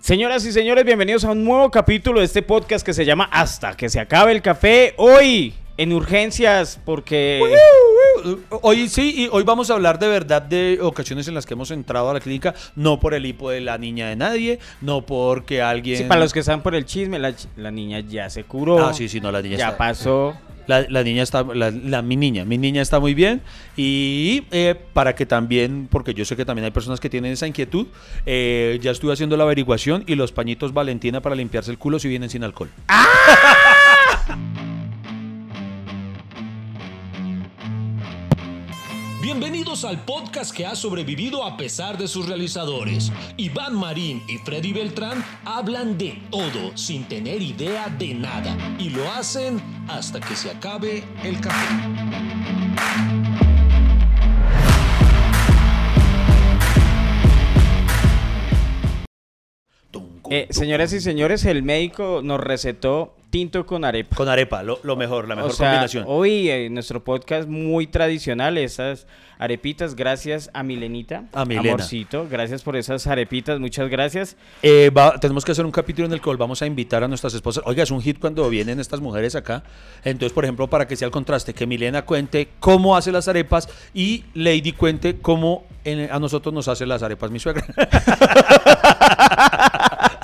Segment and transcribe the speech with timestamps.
[0.00, 3.76] Señoras y señores, bienvenidos a un nuevo capítulo de este podcast que se llama Hasta
[3.76, 4.94] que se acabe el café.
[4.96, 7.42] Hoy en urgencias porque...
[8.62, 11.72] Hoy sí, y hoy vamos a hablar de verdad de ocasiones en las que hemos
[11.72, 15.62] entrado a la clínica, no por el hipo de la niña de nadie, no porque
[15.62, 15.98] alguien...
[15.98, 18.86] Sí, para los que están por el chisme, la, la niña ya se curó.
[18.86, 19.78] Ah, sí, sí, no, la niña ya está...
[19.78, 20.36] pasó.
[20.68, 23.40] La, la niña está, la, mi niña, mi niña está muy bien
[23.76, 27.46] y eh, para que también, porque yo sé que también hay personas que tienen esa
[27.46, 27.86] inquietud,
[28.26, 32.08] eh, ya estuve haciendo la averiguación y los pañitos Valentina para limpiarse el culo si
[32.08, 32.68] vienen sin alcohol.
[39.20, 43.10] Bienvenidos al podcast que ha sobrevivido a pesar de sus realizadores.
[43.36, 49.10] Iván Marín y Freddy Beltrán hablan de todo sin tener idea de nada y lo
[49.10, 51.66] hacen hasta que se acabe el café.
[60.30, 64.16] Eh, señoras y señores, el médico nos recetó tinto con arepa.
[64.16, 66.04] Con arepa, lo, lo mejor, la mejor o sea, combinación.
[66.08, 69.06] hoy en nuestro podcast muy tradicional, esas
[69.38, 71.24] arepitas, gracias a Milenita.
[71.32, 71.68] A Milena.
[71.74, 74.36] Amorcito, gracias por esas arepitas, muchas gracias.
[74.62, 77.34] Eh, va- tenemos que hacer un capítulo en el cual vamos a invitar a nuestras
[77.34, 77.62] esposas.
[77.66, 79.62] Oiga, es un hit cuando vienen estas mujeres acá.
[80.04, 83.68] Entonces, por ejemplo, para que sea el contraste, que Milena cuente cómo hace las arepas
[83.94, 87.64] y Lady cuente cómo en- a nosotros nos hace las arepas mi suegra.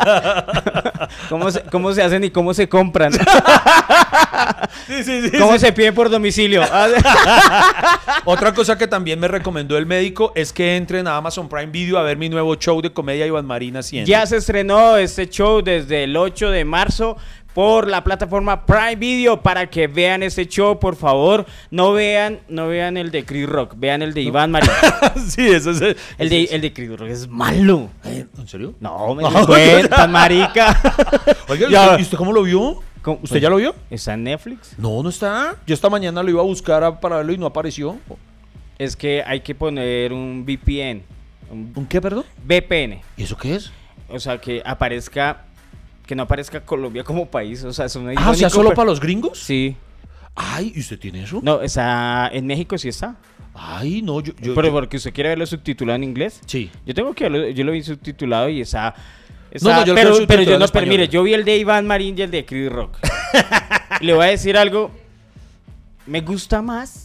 [1.29, 3.13] ¿Cómo se, cómo se hacen y cómo se compran?
[4.87, 5.39] sí, sí, sí.
[5.39, 6.63] ¿Cómo se piden por domicilio?
[8.25, 11.99] Otra cosa que también me recomendó el médico es que entren a Amazon Prime Video
[11.99, 14.07] a ver mi nuevo show de comedia Iván Marina 100.
[14.07, 17.17] Ya se estrenó este show desde el 8 de marzo
[17.55, 21.47] por la plataforma Prime Video para que vean este show, por favor.
[21.71, 24.71] No vean, no vean el de Chris Rock, vean el de Iván Marín.
[25.29, 25.97] sí, eso es.
[26.19, 27.89] El de, el de Chris Rock es malo.
[28.05, 28.75] ¿En serio?
[28.81, 30.81] No, me cuentas, marica.
[31.49, 32.83] Oiga, ¿y usted, cómo lo vio?
[33.23, 33.75] ¿Usted ya lo vio?
[33.91, 34.75] ¿Está en Netflix?
[34.79, 35.57] No, no está.
[35.67, 37.99] Yo esta mañana lo iba a buscar a- para verlo y no apareció.
[38.79, 41.03] Es que hay que poner un VPN,
[41.51, 42.25] un ¿Un qué, perdón?
[42.45, 43.01] VPN.
[43.17, 43.71] ¿Y eso qué es?
[44.09, 45.45] O sea, que aparezca,
[46.07, 47.65] que no aparezca Colombia como país.
[47.65, 49.39] O sea, es un Ah, o sea, solo para los gringos.
[49.39, 49.77] Sí.
[50.35, 51.41] Ay, ¿y usted tiene eso?
[51.43, 53.17] No, está en México sí está.
[53.55, 54.33] Ay, no, yo.
[54.41, 56.41] yo- Pero yo- porque usted quiere verlo subtitulado en inglés.
[56.47, 56.71] Sí.
[56.85, 58.95] Yo tengo que verlo, yo lo vi subtitulado y está.
[59.51, 61.45] está- No, no, yo lo pero, quiero pero yo no, pero mire, yo vi el
[61.45, 62.99] de Iván Marín y el de Chris Rock.
[64.01, 64.91] Le voy a decir algo.
[66.07, 67.04] Me gusta más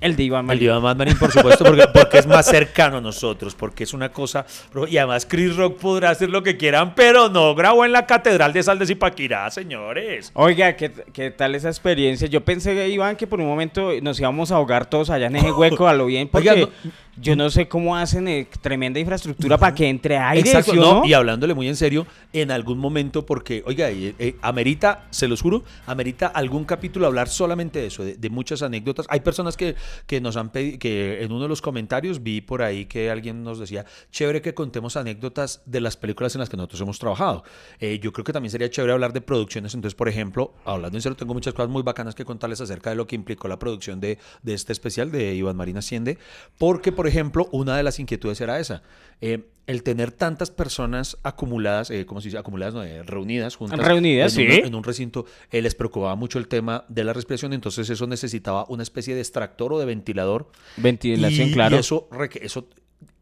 [0.00, 0.62] el de Iván El Marín.
[0.64, 4.46] Iván Marín, por supuesto, porque, porque es más cercano a nosotros, porque es una cosa.
[4.88, 8.52] Y además, Chris Rock podrá hacer lo que quieran, pero no grabó en la Catedral
[8.52, 10.30] de Sal de Zipaquirá, señores.
[10.34, 12.28] Oiga, ¿qué, ¿qué tal esa experiencia?
[12.28, 15.50] Yo pensé, Iván, que por un momento nos íbamos a ahogar todos allá en ese
[15.52, 19.58] hueco a lo bien, porque Oiga, no- yo no sé cómo hacen eh, tremenda infraestructura
[19.58, 21.06] para que entre aire, Exacto, ¿sí o no, no?
[21.06, 25.42] y hablándole muy en serio, en algún momento, porque, oiga, eh, eh, amerita, se los
[25.42, 29.06] juro, amerita algún capítulo hablar solamente de eso, de, de muchas anécdotas.
[29.08, 29.74] Hay personas que,
[30.06, 33.42] que nos han pedido, que en uno de los comentarios vi por ahí que alguien
[33.42, 37.44] nos decía, chévere que contemos anécdotas de las películas en las que nosotros hemos trabajado.
[37.80, 41.02] Eh, yo creo que también sería chévere hablar de producciones, entonces, por ejemplo, hablando en
[41.02, 44.00] serio, tengo muchas cosas muy bacanas que contarles acerca de lo que implicó la producción
[44.00, 46.18] de, de este especial de Iván Marín Asciende,
[46.58, 48.82] porque, por ejemplo, una de las inquietudes era esa.
[49.20, 52.38] eh, el tener tantas personas acumuladas, eh, ¿cómo se dice?
[52.38, 53.78] Acumuladas, no, eh, reunidas juntas.
[53.78, 54.60] Reunidas, en un- sí.
[54.64, 58.64] en un recinto, eh, les preocupaba mucho el tema de la respiración, entonces eso necesitaba
[58.70, 60.48] una especie de extractor o de ventilador.
[60.78, 61.76] Ventilación, y, claro.
[61.76, 62.08] y eso,
[62.40, 62.66] eso,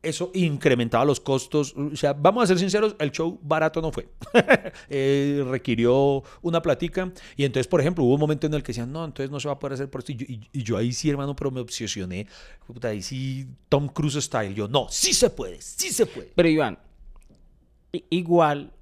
[0.09, 1.75] eso incrementaba los costos.
[1.77, 4.09] O sea, vamos a ser sinceros, el show barato no fue.
[4.89, 7.12] Eh, requirió una platica.
[7.37, 9.49] Y entonces, por ejemplo, hubo un momento en el que decían, no, entonces no se
[9.49, 10.12] va a poder hacer por esto.
[10.12, 12.27] Y yo, ahí sí, hermano, pero me obsesioné.
[12.66, 14.55] Puta, ahí sí, Tom Cruise style.
[14.55, 16.33] Yo, no, sí se puede, sí se puede.
[16.34, 16.78] Pero Iván,
[18.11, 18.72] igual,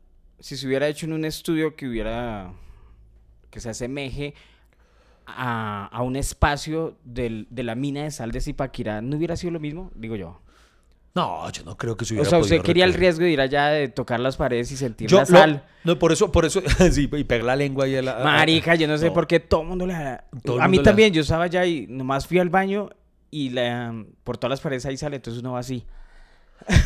[0.40, 2.52] si se hubiera hecho en un estudio que hubiera,
[3.50, 4.34] que se asemeje
[5.26, 9.52] a, a un espacio del- de la mina de sal de Zipaquirá, ¿no hubiera sido
[9.52, 9.90] lo mismo?
[9.94, 10.40] Digo yo.
[11.14, 13.41] No, yo no creo que se O hubiera sea, usted quería el riesgo de ir
[13.41, 15.64] allá, de tocar las paredes y sentir Yo la sal.
[15.84, 18.19] no, por eso, por eso, sí, y pegar la lengua y la.
[18.25, 19.12] Marica, yo no sé no.
[19.12, 19.94] por qué todo el mundo le
[20.44, 22.90] Todo A mí también, yo estaba allá y nomás fui al baño
[23.31, 23.94] y la,
[24.25, 25.84] por todas las paredes ahí sale, entonces uno va así.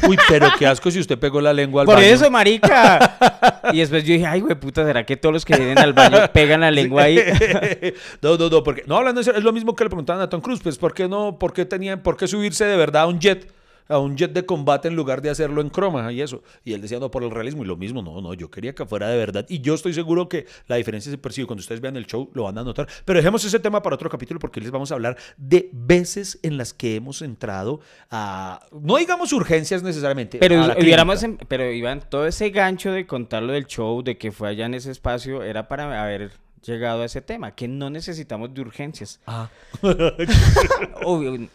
[0.07, 2.07] Uy, pero qué asco si usted pegó la lengua al Por baño.
[2.07, 3.63] eso, marica.
[3.73, 6.19] y después yo dije, ay, güey, puta, ¿será que todos los que vienen al baño
[6.35, 7.19] pegan la lengua ahí?
[8.23, 10.29] no, no, no, porque no hablando en serio, es lo mismo que le preguntaban a
[10.29, 13.07] Tom Cruise, pues ¿por qué no, por qué tenían, por qué subirse de verdad a
[13.07, 13.58] un jet?
[13.89, 16.43] A un jet de combate en lugar de hacerlo en croma y eso.
[16.65, 17.65] Y él decía, no, por el realismo.
[17.65, 19.47] Y lo mismo, no, no, yo quería que fuera de verdad.
[19.49, 21.47] Y yo estoy seguro que la diferencia se percibe.
[21.47, 22.87] Cuando ustedes vean el show, lo van a notar.
[23.05, 26.57] Pero dejemos ese tema para otro capítulo porque les vamos a hablar de veces en
[26.57, 27.81] las que hemos entrado
[28.11, 30.39] a, no digamos urgencias necesariamente.
[30.39, 34.33] Pero, hubiéramos, em- pero Iván, todo ese gancho de contar lo del show, de que
[34.33, 36.33] fue allá en ese espacio, era para haber
[36.63, 39.21] llegado a ese tema, que no necesitamos de urgencias.
[39.27, 39.49] Ah.
[41.05, 41.49] Obvio,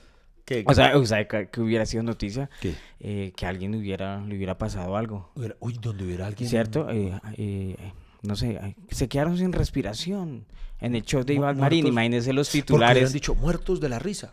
[0.45, 0.63] ¿Qué?
[0.68, 2.50] o sea, o sea, que, que hubiera sido noticia
[3.00, 5.31] eh, que alguien hubiera, le hubiera pasado algo.
[5.60, 6.50] Uy, donde hubiera alguien.
[6.50, 6.90] ¿Cierto?
[6.90, 7.75] Eh, eh,
[8.22, 10.45] no sé, se quedaron sin respiración
[10.80, 11.88] en el show de Iván Marín.
[11.88, 13.13] Imagínense los titulares.
[13.13, 14.31] dicho muertos de la risa.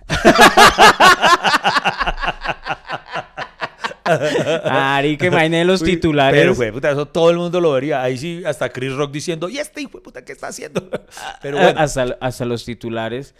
[4.64, 6.40] Arica, imagínense los Uy, titulares.
[6.40, 8.02] Pero, güey, puta, eso todo el mundo lo vería.
[8.02, 10.88] Ahí sí, hasta Chris Rock diciendo, ¿y este hijo de puta qué está haciendo?
[11.42, 11.78] Pero bueno.
[11.78, 13.34] hasta, hasta los titulares.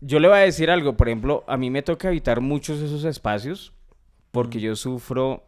[0.00, 3.04] Yo le voy a decir algo, por ejemplo, a mí me toca evitar muchos esos
[3.04, 3.72] espacios
[4.30, 5.44] porque yo sufro,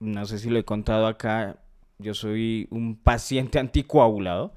[0.00, 1.58] no sé si lo he contado acá,
[1.98, 4.54] yo soy un paciente anticoagulado,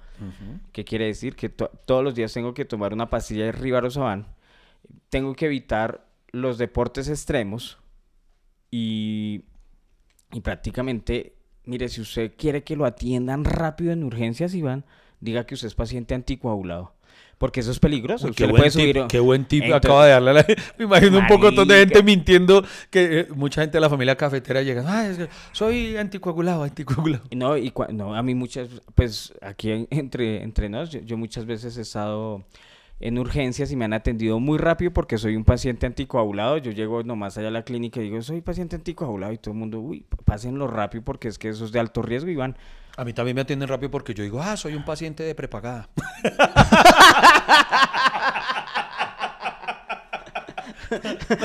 [0.72, 4.28] que quiere decir que to- todos los días tengo que tomar una pastilla de Rivaroxaban,
[5.10, 7.78] tengo que evitar los deportes extremos
[8.72, 9.44] y,
[10.32, 11.36] y prácticamente,
[11.66, 14.86] mire, si usted quiere que lo atiendan rápido en urgencias, Iván,
[15.20, 16.94] diga que usted es paciente anticoagulado.
[17.38, 18.28] Porque eso es peligroso.
[18.28, 20.46] Uy, qué, buen puede tip, qué buen tip Entonces- acaba de darle la...
[20.78, 24.62] Me imagino un poco de gente mintiendo que eh, mucha gente de la familia cafetera
[24.62, 27.24] llega, ah, es que soy anticoagulado, anticoagulado.
[27.36, 31.46] No, y no, a mí muchas, pues aquí en- entre, entre nos, yo, yo muchas
[31.46, 32.44] veces he estado
[33.02, 36.58] en urgencias y me han atendido muy rápido porque soy un paciente anticoagulado.
[36.60, 39.60] Yo llego nomás allá a la clínica y digo, soy paciente anticoagulado y todo el
[39.60, 42.56] mundo, uy, pásenlo rápido porque es que eso es de alto riesgo, Iván.
[42.98, 45.90] A mí también me atienden rápido porque yo digo, ah, soy un paciente de prepagada.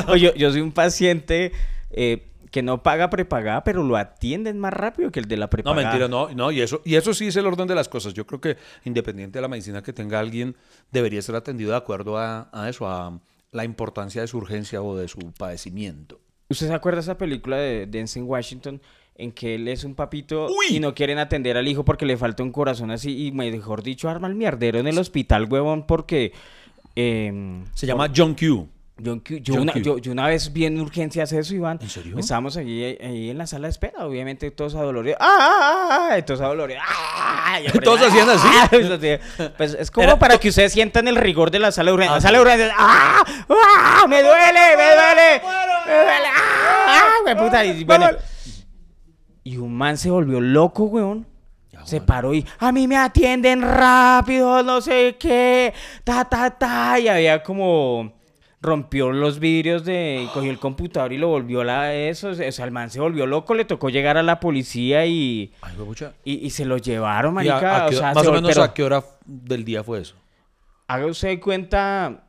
[0.09, 1.53] O yo, yo soy un paciente
[1.91, 5.51] eh, que no paga prepagada, pero lo atienden más rápido que el de la No,
[5.51, 5.83] prepagada.
[5.83, 8.13] mentira, no, no, y eso, y eso sí es el orden de las cosas.
[8.15, 10.57] Yo creo que independiente de la medicina que tenga alguien,
[10.91, 13.19] debería ser atendido de acuerdo a, a eso, a
[13.53, 16.21] la importancia de su urgencia o de su padecimiento.
[16.49, 18.81] ¿Usted se acuerda de esa película de Denzel Washington
[19.23, 20.77] en que él es un papito Uy.
[20.77, 24.09] y no quieren atender al hijo porque le falta un corazón así y mejor dicho
[24.09, 26.33] arma el mierdero en el hospital, huevón, porque
[26.97, 28.69] em, Se llama John Q.
[29.03, 29.79] Yo, yo John una, Q.
[29.81, 31.79] yo, yo una vez vi en urgencias eso, Iván.
[31.81, 32.19] ¿En serio?
[32.19, 35.17] Estábamos allí, ahí en la sala de espera, obviamente todos adoloridos.
[35.23, 36.23] ¡Ah, ah, ah!
[36.23, 36.83] Todos adoloridos.
[36.87, 37.59] ¡Ah!
[37.83, 38.47] ¿Todos hacían así?
[39.57, 42.13] Pues es como Era- para que ustedes sientan el rigor de la sala de urgencias.
[42.13, 42.73] Ah, La sala de urgencias.
[42.79, 43.25] ¡Ah!
[43.49, 44.05] ¡Ah!
[44.07, 44.77] ¡Me duele!
[44.77, 45.43] ¡Me duele!
[45.87, 46.29] ¡Me duele!
[46.37, 47.09] ¡Ah!
[47.25, 47.65] ¡Me puta!
[47.65, 48.11] Y, bueno,
[49.45, 51.27] y un man se volvió loco, weón.
[51.73, 55.73] Ya, Se paró y a mí me atienden rápido, no sé qué,
[56.05, 56.99] ta, ta, ta.
[56.99, 58.13] Y había como
[58.61, 62.31] rompió los vidrios de, y cogió el computador y lo volvió a eso.
[62.31, 65.75] O sea, el man se volvió loco, le tocó llegar a la policía y, Ay,
[66.25, 67.87] y, y se lo llevaron, ¿Y a- marica.
[67.87, 70.17] a qué- o sea, más se o menos a qué hora del día fue eso.
[70.89, 72.25] haga usted cuenta,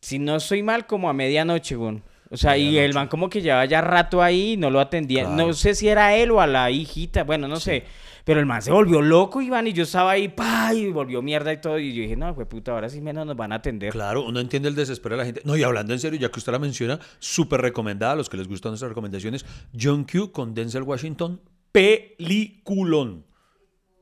[0.00, 2.02] si no estoy mal, como a medianoche, weón.
[2.32, 5.24] O sea, y el man como que llevaba ya rato ahí y no lo atendía.
[5.24, 5.36] Claro.
[5.36, 7.84] No sé si era él o a la hijita, bueno, no sé.
[8.24, 11.52] Pero el man se volvió loco, Iván, y yo estaba ahí, pa, y volvió mierda
[11.52, 11.78] y todo.
[11.78, 13.92] Y yo dije, no, fue puta, ahora sí menos nos van a atender.
[13.92, 15.42] Claro, uno entiende el desespero de la gente.
[15.44, 18.38] No, y hablando en serio, ya que usted la menciona, súper recomendada a los que
[18.38, 19.44] les gustan nuestras recomendaciones.
[19.78, 21.40] John Q con Denzel Washington,
[21.72, 23.24] peliculón.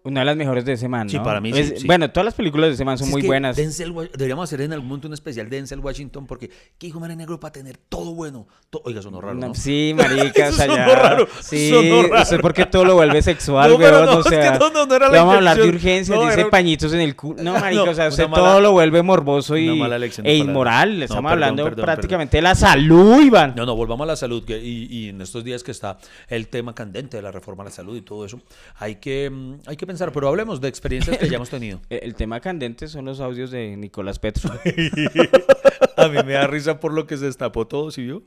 [0.02, 1.22] Una de las mejores de ese man, Sí, ¿no?
[1.22, 1.86] para mí sí, Es- sí.
[1.86, 3.56] Bueno, todas las películas de ese man son Si es muy que buenas.
[3.56, 7.14] Denzel deberíamos hacer en algún momento un especial de Denzel Washington porque qué hijo de
[7.16, 8.46] negro para tener todo bueno.
[8.70, 9.54] To- Oiga, sonó raro, No, ¿no?
[9.54, 12.14] Sí, marica, o Eso sea, sonó raro, Sí, sonó raro.
[12.20, 14.70] no sé por qué todo lo vuelve sexual, No, weón, no, o es que no,
[14.70, 17.42] no, no era la vamos a hablar de urgencias, dice era- pañitos en el culo.
[17.42, 20.34] No, marica, o sea, una usted mala- todo lo vuelve morboso y, mala elección e
[20.36, 21.02] inmoral.
[21.02, 23.52] Estamos perdón, hablando perdón, prácticamente de la salud, Iván.
[23.54, 24.44] No, no, volvamos a la salud.
[24.44, 27.66] que- y, y en estos días que está el tema candente de la reforma a
[27.66, 28.40] la salud y todo eso,
[28.78, 31.80] hay que, mm, hay que pensar, pero hablemos de experiencias que ya hemos tenido.
[31.90, 34.50] El, el tema candente son los audios de Nicolás Petro.
[35.96, 38.22] A mí me da risa por lo que se destapó todo, ¿sí vio?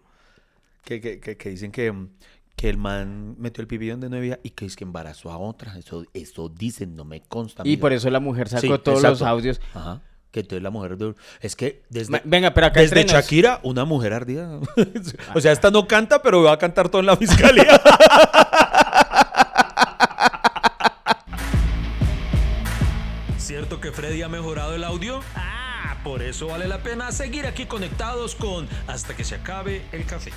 [0.84, 1.94] Que, que, que, que dicen que,
[2.56, 5.38] que el man metió el pipí donde no debía y que es que embarazó a
[5.38, 5.78] otra.
[5.78, 7.64] Eso, eso dicen, no me consta.
[7.66, 9.62] y por eso la mujer sacó Sí, todos los audios.
[9.74, 10.02] Ajá.
[10.32, 10.98] Que entonces la mujer...
[10.98, 12.12] de- Es que desde...
[12.12, 14.60] Ma- Venga, pero acá Desde entre nos- Shakira, una mujer ardida.
[15.36, 17.80] o sea, esta no canta, pero va a cantar todo en la fiscalía.
[23.84, 25.20] Que Freddy ha mejorado el audio?
[25.36, 30.06] Ah, por eso vale la pena seguir aquí conectados con Hasta que se acabe el
[30.06, 30.32] café.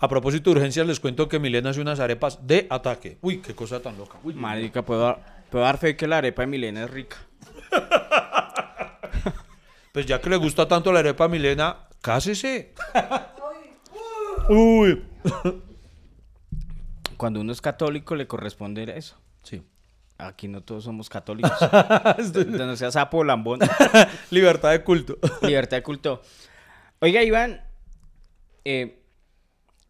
[0.00, 3.18] A propósito de urgencias, les cuento que Milena hace unas arepas de ataque.
[3.20, 4.18] Uy, qué cosa tan loca.
[4.24, 7.16] Uy, Marica, puedo dar, puedo dar fe que la arepa de Milena es rica.
[9.92, 12.74] Pues ya que le gusta tanto la arepa a Milena, cásese.
[14.48, 15.02] Uy.
[17.20, 19.14] Cuando uno es católico le corresponde eso.
[19.42, 19.62] Sí.
[20.16, 21.52] Aquí no todos somos católicos.
[22.48, 23.60] no seas sapo lambón.
[24.30, 25.18] Libertad de culto.
[25.42, 26.22] Libertad de culto.
[26.98, 27.62] Oiga, Iván,
[28.64, 29.02] eh,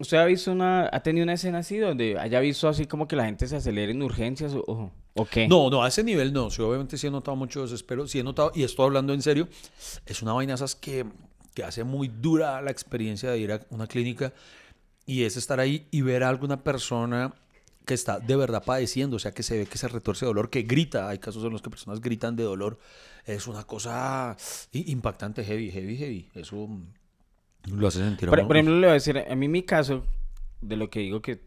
[0.00, 3.14] ¿usted ha visto una, ha tenido una escena así donde haya visto así como que
[3.14, 4.90] la gente se acelere en urgencias o
[5.30, 5.46] qué?
[5.46, 6.50] No, no, a ese nivel no.
[6.50, 8.08] Sí, obviamente sí he notado mucho desespero.
[8.08, 9.46] Sí he notado, y estoy hablando en serio,
[10.04, 11.06] es una vaina esas que,
[11.54, 14.32] que hace muy dura la experiencia de ir a una clínica
[15.10, 17.34] y es estar ahí y ver a alguna persona
[17.84, 20.50] que está de verdad padeciendo, o sea, que se ve que se retorce de dolor,
[20.50, 21.08] que grita.
[21.08, 22.78] Hay casos en los que personas gritan de dolor.
[23.26, 24.36] Es una cosa
[24.72, 26.28] impactante, heavy, heavy, heavy.
[26.34, 26.68] Eso
[27.66, 30.04] lo hace sentir Por, por ejemplo, le voy a decir, a mí mi caso,
[30.60, 31.40] de lo que digo que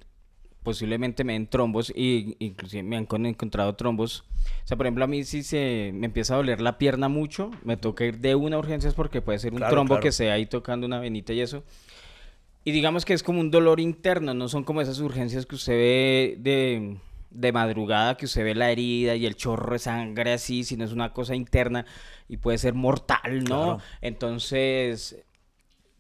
[0.63, 4.23] posiblemente me den trombos y inclusive me han con- encontrado trombos.
[4.63, 7.51] O sea, por ejemplo, a mí si se me empieza a doler la pierna mucho,
[7.63, 10.03] me toca ir de una a urgencias porque puede ser un Claro, trombo claro.
[10.03, 11.63] que sea ahí tocando una venita y eso.
[12.63, 15.73] Y digamos que es como un dolor interno, no son como esas urgencias que usted
[15.73, 16.97] ve de,
[17.29, 20.93] de madrugada, que usted ve la herida y el chorro de sangre así, sino es
[20.93, 21.85] una cosa interna
[22.29, 23.63] y puede ser mortal, ¿no?
[23.63, 23.79] Claro.
[24.01, 25.25] Entonces,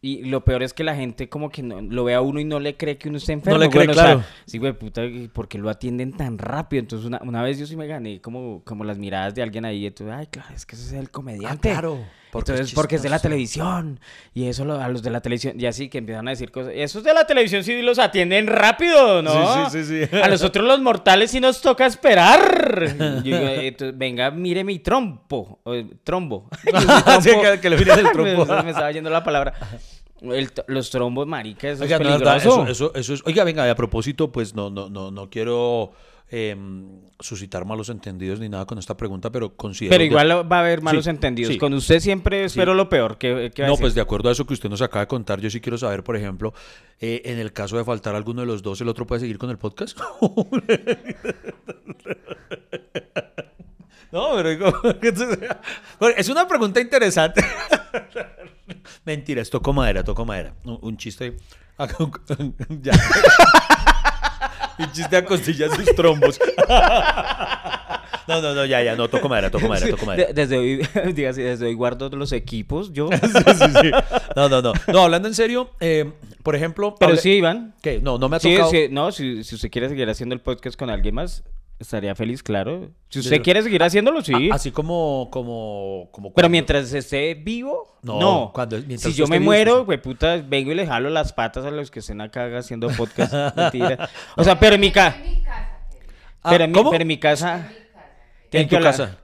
[0.03, 2.43] y lo peor es que la gente como que no, lo ve a uno y
[2.43, 3.57] no le cree que uno está enfermo.
[3.57, 4.23] le cree, Bueno, o sea, claro.
[4.45, 6.81] sí, güey, puta, ¿y ¿por qué lo atienden tan rápido?
[6.81, 9.85] Entonces, una, una vez yo sí me gané como, como las miradas de alguien ahí.
[9.85, 11.69] Entonces, ay, claro, es que ese es el comediante.
[11.69, 11.99] Ah, claro,
[12.33, 13.99] porque es Entonces, porque es de la televisión.
[14.33, 16.73] Y eso lo- a los de la televisión, y así que empiezan a decir cosas.
[16.75, 19.69] Esos de la televisión sí los atienden rápido, ¿no?
[19.69, 20.15] Sí, sí, sí, sí.
[20.21, 23.21] A nosotros los mortales sí nos toca esperar.
[23.23, 25.59] Yo eh, entonces, venga, mire mi trompo.
[25.63, 25.73] o,
[26.03, 26.49] trombo.
[27.21, 28.45] Sí, que- que le mires el trompo.
[28.45, 29.53] me, me estaba yendo la palabra.
[30.21, 32.61] El los trombos, marica, eso Oiga, es no, es peligroso.
[32.63, 33.21] eso, eso, eso es.
[33.25, 35.91] Oiga, venga, a propósito, pues no, no, no, no quiero
[36.29, 39.93] em, suscitar malos entendidos ni nada con esta pregunta, pero considero.
[39.93, 41.53] Pero igual va a haber malos Sí, entendidos.
[41.53, 41.59] sí.
[41.59, 43.17] Con usted siempre espero lo peor.
[43.17, 45.07] ¿Qué, qué va a No, pues de acuerdo a eso que usted nos acaba de
[45.07, 46.53] contar, yo sí quiero saber, por ejemplo,
[46.99, 49.49] eh, en el caso de faltar alguno de los dos, ¿el otro puede seguir con
[49.49, 49.97] el podcast?
[54.11, 57.43] no, pero es una pregunta interesante.
[59.05, 60.53] Mentira, es toco madera, toco madera.
[60.63, 61.35] Un, un chiste.
[62.81, 62.93] ya.
[64.79, 66.39] Un chiste a costillas sus trombos.
[68.27, 70.27] no, no, no, ya, ya, no, toco madera, toco madera, toco madera.
[70.27, 73.09] De- desde hoy, diga así, desde hoy guardo los equipos, yo.
[73.21, 73.27] Sí,
[73.57, 73.91] sí, sí.
[74.35, 74.73] No, no, no.
[74.91, 76.11] No, hablando en serio, eh,
[76.43, 76.95] por ejemplo.
[76.99, 77.75] Pero hable- sí, Iván.
[77.81, 77.99] ¿Qué?
[78.01, 78.71] No, no me ha Sí, tocado.
[78.71, 81.43] sí, no, si, si usted quiere seguir haciendo el podcast con alguien más,
[81.79, 82.89] estaría feliz, claro.
[83.09, 84.49] Si usted Pero- quiere seguir haciéndolo, sí.
[84.51, 86.33] A- así como, como, como.
[86.33, 88.51] Pero mientras esté vivo, No, no.
[88.53, 89.85] cuando- mientras si yo me vivo, muero, sí.
[89.85, 93.33] güey, puta, vengo y le jalo las patas a los que estén acá haciendo podcast.
[93.55, 94.09] Mentira.
[94.37, 95.17] O sea, pero en mi casa.
[96.41, 96.91] Ah, pero, en mi, ¿cómo?
[96.91, 97.69] pero en mi casa.
[98.49, 98.91] tiene En que tu hablar.
[98.91, 99.17] casa.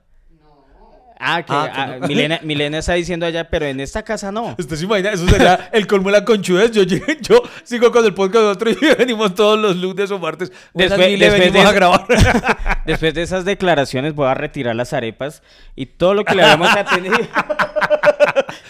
[1.21, 2.07] Ah, que Ah, ah, no.
[2.07, 4.55] Milena, Milena está diciendo allá, pero en esta casa no.
[4.57, 5.11] ¿Usted se imagina?
[5.11, 6.71] Eso sería el colmo de la conchudez.
[6.71, 10.49] Yo, yo sigo con el podcast de otro y venimos todos los lunes o martes.
[10.73, 12.05] Después- después venimos de- a grabar.
[12.85, 15.43] Después de esas declaraciones voy a retirar las arepas
[15.75, 17.17] y todo lo que le habíamos atendido.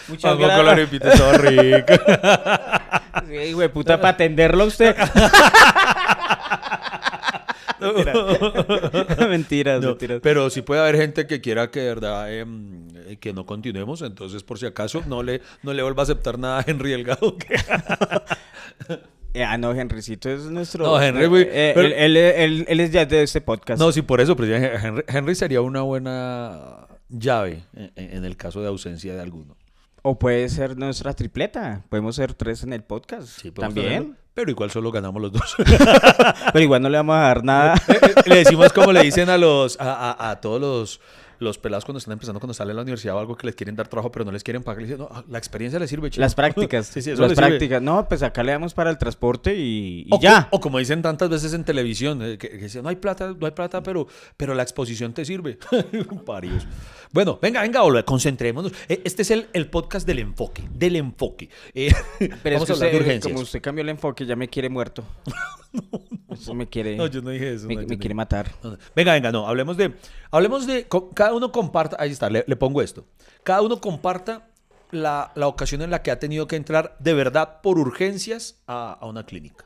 [0.08, 1.92] Muchas Vamos con la arepita, todo rico.
[3.28, 4.96] Sí, güey, puta, para atenderlo a usted.
[9.28, 10.20] mentiras, No, mentiras.
[10.22, 14.02] pero sí puede haber gente que quiera que de verdad em, eh, que no continuemos,
[14.02, 17.36] entonces por si acaso no le, no le vuelva a aceptar nada a Henry Delgado.
[19.32, 20.84] Eh, ah, no, Henrycito es nuestro.
[20.84, 21.22] No, Henry,
[21.52, 23.80] eh, pero- él, él- él- él es ya de este podcast.
[23.80, 28.60] No, sí, por eso, pero Henry, Henry sería una buena llave en, en el caso
[28.60, 29.56] de ausencia de alguno.
[30.02, 31.84] O puede ser nuestra tripleta.
[31.90, 33.28] Podemos ser tres en el podcast.
[33.28, 34.16] Sí, También.
[34.34, 35.56] Pero igual solo ganamos los dos.
[36.52, 37.74] Pero igual no le vamos a dar nada.
[38.26, 41.00] le decimos como le dicen a los a, a- a todos los,
[41.40, 43.74] los pelados cuando están empezando, cuando salen a la universidad o algo que les quieren
[43.74, 44.82] dar trabajo, pero no les quieren pagar.
[44.82, 46.20] Le dicen, no, la experiencia les sirve, chico".
[46.20, 46.86] Las prácticas.
[46.86, 47.48] Sí, sí, eso Las les sirve.
[47.48, 47.82] prácticas.
[47.82, 50.48] No, pues acá le damos para el transporte y, y O, co- ya.
[50.52, 53.46] o como dicen tantas veces en televisión, eh, que, que dicen, no hay plata, no
[53.46, 54.06] hay plata, pero,
[54.36, 55.58] pero la exposición te sirve.
[56.26, 56.66] Parios.
[57.12, 58.72] Bueno, venga, venga, concentrémonos.
[58.88, 61.48] Eh, Este es el, el podcast del enfoque, del enfoque.
[61.74, 61.92] Eh,
[62.42, 63.32] Pero vamos es que a hablar de usted, urgencias.
[63.32, 65.04] como usted cambió el enfoque, ya me quiere muerto.
[66.30, 66.96] Eso me quiere.
[66.96, 67.66] No, yo no dije eso.
[67.66, 68.50] me, no, no quiere matar.
[68.62, 68.78] No, no.
[68.94, 69.92] Venga, venga, no, hablemos de,
[70.30, 73.06] hablemos de, cada uno comparta, ahí está, le, le pongo esto,
[73.42, 74.48] cada uno comparta
[74.90, 78.92] la, la ocasión en la que ha tenido que entrar de verdad por urgencias a,
[79.00, 79.64] a una clínica.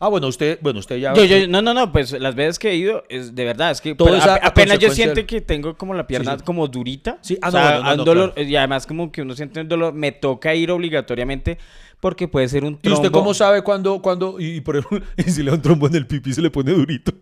[0.00, 1.14] Ah, bueno, usted, bueno, usted ya...
[1.14, 3.80] Yo, yo, no, no, no, pues las veces que he ido, es de verdad, es
[3.80, 6.32] que Todo pero es a- ap- a apenas yo siento que tengo como la pierna
[6.32, 6.44] Sí, sí.
[6.44, 7.18] como durita.
[7.20, 8.48] Sí, ah, o no, sea, bueno, no, un no, dolor, claro.
[8.48, 11.58] y además como que uno siente un dolor, me toca ir obligatoriamente
[12.00, 12.98] porque puede ser un ¿Y trombo.
[13.02, 14.00] usted cómo sabe cuándo,
[14.40, 16.50] y, y por ejemplo, y si le da un trombo en el pipí se le
[16.50, 17.12] pone durito?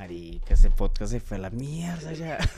[0.00, 2.38] Marica, ese podcast se fue a la mierda ya.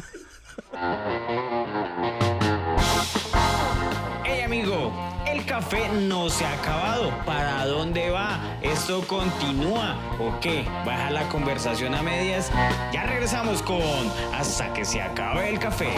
[4.25, 4.92] Hey amigo,
[5.26, 7.11] el café no se ha acabado.
[7.26, 8.38] ¿Para dónde va?
[8.62, 10.64] ¿Esto continúa o qué?
[10.87, 12.52] ¿Baja la conversación a medias?
[12.92, 13.82] Ya regresamos con
[14.32, 15.96] Hasta que se acabe el café.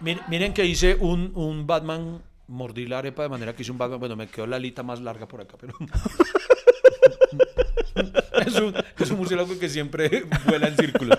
[0.00, 3.78] Miren, miren que hice un, un Batman, mordí la arepa de manera que hice un
[3.78, 5.74] Batman, bueno, me quedó la alita más larga por acá, pero...
[8.46, 11.16] es, un, es un murciélago que siempre vuela en círculo.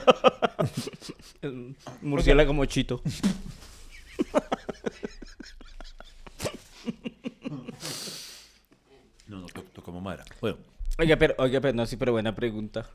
[2.02, 3.02] Murciélago como chito.
[9.28, 10.26] No, no, to- tocamos madera.
[10.42, 10.58] Bueno,
[10.98, 12.90] Oiga, pero, oiga, pero no, sí, pero buena pregunta.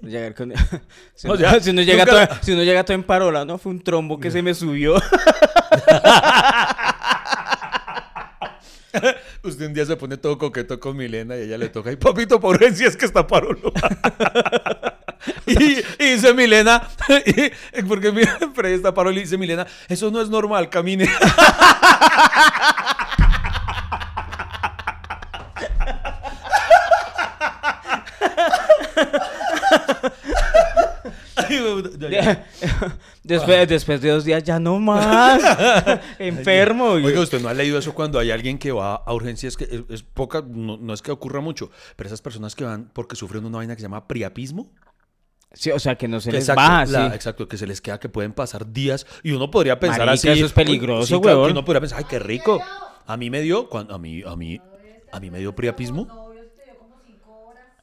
[0.00, 0.52] Llegar con-
[1.14, 3.44] si, O uno, sea, si uno llega nunca- todo, si uno llega todo en parola,
[3.44, 4.96] no fue un trombo que se me subió.
[9.42, 12.40] usted un día se pone todo coqueto con Milena y ella le toca, y papito,
[12.40, 13.72] por urgencia es que está parolo.
[15.46, 16.82] y, y dice Milena,
[17.26, 21.08] y- porque mira, Freddy está parolo y dice Milena, eso no es normal, camine.
[31.36, 31.45] Ay, güey, ya, ya.
[33.22, 35.40] después, después de dos días ya no más.
[36.18, 36.90] Enfermo.
[36.92, 39.82] Oiga, usted no ha leído eso cuando hay alguien que va a urgencias que es,
[39.88, 43.44] es poca, no, no es que ocurra mucho, pero esas personas que van porque sufren
[43.44, 44.72] una vaina que se llama priapismo.
[45.52, 47.14] Sí, o sea, que no se les exacto, baja, la- sí.
[47.14, 50.38] Exacto, que se les queda que pueden pasar días y uno podría pensar Marica, así.
[50.38, 51.52] eso es peligroso, sí, huevón.
[51.52, 52.60] uno podría pensar, ay, qué rico.
[53.06, 54.60] A mí me dio, cuando, a mí, a mí,
[55.12, 56.25] a mí me dio priapismo.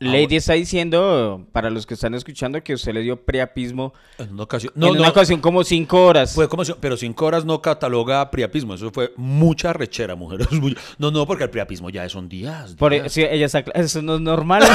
[0.03, 4.43] Lady está diciendo, para los que están escuchando, que usted le dio priapismo En una
[4.43, 6.33] ocasión, en no, una no, ocasión como cinco horas.
[6.33, 8.73] Fue como pero cinco horas no cataloga priapismo.
[8.75, 10.41] Eso fue mucha rechera, mujer.
[10.51, 12.75] Es muy- No, no, porque el priapismo ya son días.
[12.75, 13.11] Por, días.
[13.11, 14.63] sí, ella está, eso no es normal.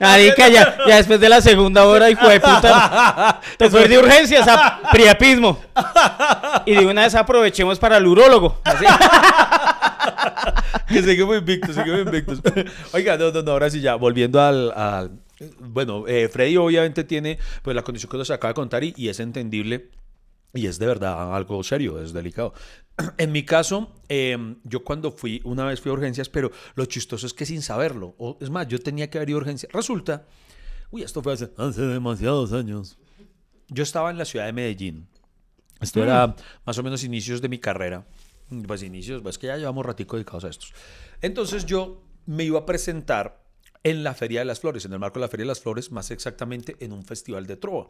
[0.00, 4.48] Marica, ya, ya después de la segunda hora, hijo de puta, te fue de urgencias
[4.48, 5.60] a priapismo.
[6.66, 8.58] Y de una vez aprovechemos para el urólogo.
[8.64, 8.84] Así.
[10.92, 12.40] Que seguimos invictos, seguimos invictos.
[12.92, 14.70] Oiga, no, no, no, ahora sí ya, volviendo al...
[14.72, 15.10] al-
[15.58, 19.08] bueno, eh, Freddy obviamente tiene pues la condición que nos acaba de contar y, y
[19.08, 19.90] es entendible
[20.54, 22.52] y es de verdad algo serio, es delicado.
[23.18, 27.26] En mi caso, eh, yo cuando fui, una vez fui a urgencias, pero lo chistoso
[27.26, 29.72] es que sin saberlo, o, es más, yo tenía que haber ido a urgencias.
[29.72, 30.26] Resulta,
[30.90, 32.98] uy, esto fue hace, hace demasiados años.
[33.68, 35.08] Yo estaba en la ciudad de Medellín.
[35.80, 38.06] Esto era más o menos inicios de mi carrera.
[38.66, 40.74] Pues inicios, pues que ya llevamos ratico dedicados a estos.
[41.20, 43.42] Entonces yo me iba a presentar
[43.84, 45.90] en la Feria de las Flores, en el marco de la Feria de las Flores,
[45.90, 47.88] más exactamente en un festival de trova.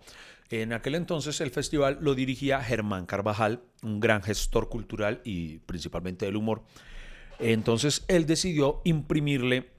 [0.51, 6.27] En aquel entonces el festival lo dirigía Germán Carvajal, un gran gestor cultural y principalmente
[6.27, 6.63] del humor.
[7.39, 9.71] Entonces él decidió imprimirle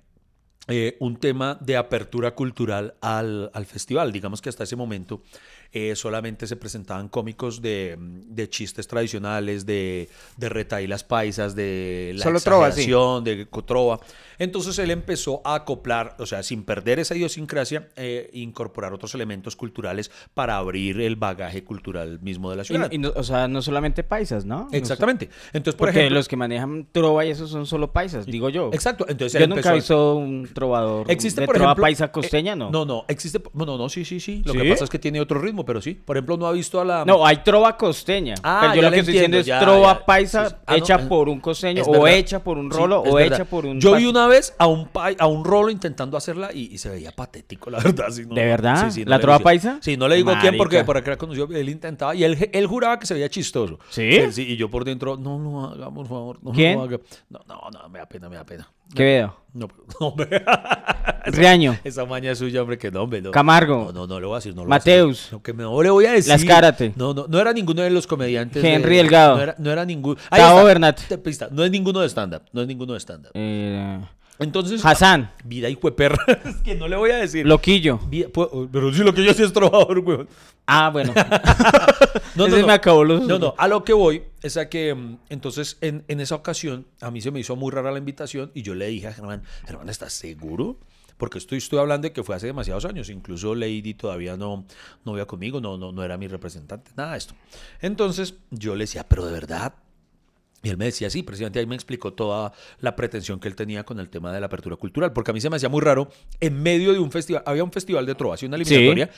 [0.67, 4.11] eh, un tema de apertura cultural al, al festival.
[4.11, 5.23] Digamos que hasta ese momento
[5.73, 10.07] eh, solamente se presentaban cómicos de, de chistes tradicionales, de,
[10.37, 12.81] de retailas paisas, de la Solo trova, sí.
[12.81, 13.99] exageración, de trova.
[14.39, 19.55] Entonces él empezó a acoplar, o sea, sin perder esa idiosincrasia, eh, incorporar otros elementos
[19.55, 22.91] culturales para abrir el bagaje cultural mismo de la ciudad.
[22.91, 24.67] y no- o sea, no solamente paisas, ¿no?
[24.71, 25.29] Exactamente.
[25.53, 28.69] Entonces, por Porque ejemplo, los que manejan trova y esos son solo paisas, digo yo.
[28.73, 29.05] Exacto.
[29.07, 32.55] Entonces Yo nunca he visto un trovador Existe, de por trova ejemplo, paisa eh, costeña,
[32.55, 32.69] ¿no?
[32.71, 34.41] No, no, existe, bueno, no, sí, sí, sí.
[34.45, 34.59] Lo ¿Sí?
[34.59, 35.93] que pasa es que tiene otro ritmo, pero sí.
[35.93, 38.35] Por ejemplo, no ha visto a la No, hay trova costeña.
[38.43, 40.05] Ah, pero yo lo que estoy diciendo entiendo, es trova ya.
[40.05, 40.61] paisa Sí, sí.
[40.65, 42.13] Ah, no, hecha por un costeño o verdad.
[42.17, 43.33] hecha por un rolo o verdad.
[43.39, 46.51] hecha por un Yo vi pas- una vez a un a un rolo intentando hacerla
[46.53, 48.07] y, y se veía patético, la verdad.
[48.09, 48.35] no, ¿De no.
[48.35, 48.85] verdad?
[48.85, 49.79] Sí, sí, no ¿La trova paisa?
[49.81, 50.85] Sí, no le digo quién porque Marica.
[50.85, 53.79] por acá conoció, él intentaba y él, él juraba que se veía chistoso.
[53.89, 54.19] ¿Sí?
[54.37, 56.77] Y yo por dentro, no lo haga, por favor, no ¿Quién?
[56.77, 56.87] No,
[57.47, 58.71] no, no, me da pena, me da pena.
[58.95, 59.37] Quevedo.
[59.53, 60.43] No, no, hombre.
[61.25, 61.77] Riaño.
[61.83, 63.21] Esa maña suya, hombre, que no, hombre.
[63.21, 63.31] No.
[63.31, 63.91] Camargo.
[63.93, 64.55] No, no, no le voy a decir.
[64.55, 64.93] No lo voy a decir.
[64.93, 65.31] Mateus.
[65.31, 66.29] Lo que me- no le voy a decir.
[66.31, 66.93] Lascárate.
[66.95, 68.61] No, no, no era ninguno de los comediantes.
[68.61, 69.35] de- Henry Delgado.
[69.37, 70.17] No era, no era ninguno.
[70.29, 70.99] Tao Bernat.
[71.23, 72.41] Pista, No es ninguno de stand-up.
[72.51, 73.31] No es ninguno de stand-up.
[73.35, 73.99] Eh,
[74.39, 74.83] Entonces.
[74.83, 75.31] Hassan.
[75.43, 76.17] Vida y perra.
[76.45, 77.45] es que no le voy a decir.
[77.45, 77.99] Loquillo.
[78.09, 80.27] Vida- pu- pero sí, lo que yo sí es trovador, weón.
[80.65, 81.13] Ah, bueno.
[82.35, 82.65] No, no, no.
[82.67, 83.21] me acabó los...
[83.27, 86.87] No, no, a lo que voy es a que mm, entonces en, en esa ocasión
[86.99, 89.43] a mí se me hizo muy rara la invitación y yo le dije a Germán,
[89.67, 90.79] Germán, ¿estás seguro?
[91.17, 94.65] Porque estoy, estoy hablando de que fue hace demasiados años, incluso Lady todavía no,
[95.05, 97.35] no iba conmigo, no, no, no era mi representante, nada de esto.
[97.81, 99.75] Entonces yo le decía, pero de verdad,
[100.63, 103.83] Y él me decía, sí, precisamente ahí me explicó toda la pretensión que él tenía
[103.83, 106.09] con el tema de la apertura cultural, porque a mí se me hacía muy raro,
[106.39, 109.09] en medio de un festival, había un festival de trova, una eliminatoria,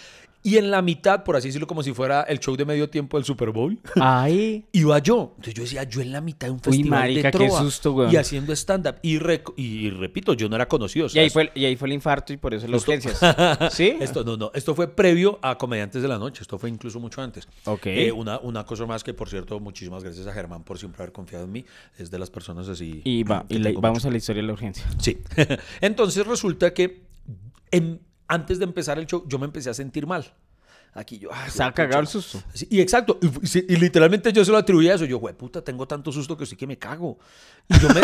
[0.41, 3.17] y en la mitad, por así decirlo, como si fuera el show de medio tiempo
[3.17, 4.65] del Super Bowl, Ay.
[4.73, 5.31] iba yo.
[5.37, 7.59] Entonces yo decía, yo en la mitad de un Uy, festival marica, de qué trova,
[7.61, 8.11] susto, weón.
[8.11, 9.17] y haciendo stand-up, y,
[9.89, 11.07] repito, yo no era conocido.
[11.07, 13.19] o Y ahí, fue, y ahí fue el infarto y por eso las urgencias.
[13.71, 13.97] ¿Sí?
[13.99, 17.23] Esto, no, no, esto fue previo a Comediantes de la Noche, esto fue incluso mucho
[17.23, 17.47] antes.
[17.65, 17.87] Ok.
[17.87, 21.11] Eh, una, una cosa más que, por cierto, muchísimas gracias a Germán por siempre haber
[21.11, 21.65] confiado en mí,
[21.97, 23.01] es de las personas así.
[23.03, 24.85] Y, va, y tengo vamos a la historia de la urgencia.
[24.99, 25.21] Sí.
[25.81, 27.03] Entonces resulta que
[27.71, 30.33] en- antes de empezar el show yo me empecé a sentir mal.
[30.97, 31.29] Aquí yo...
[31.45, 31.73] Estaba pucha.
[31.73, 32.41] cagado el susto.
[32.53, 33.19] Sí, y exacto.
[33.21, 35.03] Y, y literalmente yo se lo atribuía a eso.
[35.03, 37.19] Yo, güey, puta, tengo tanto susto que sí que me cago.
[37.67, 37.99] Y yo me,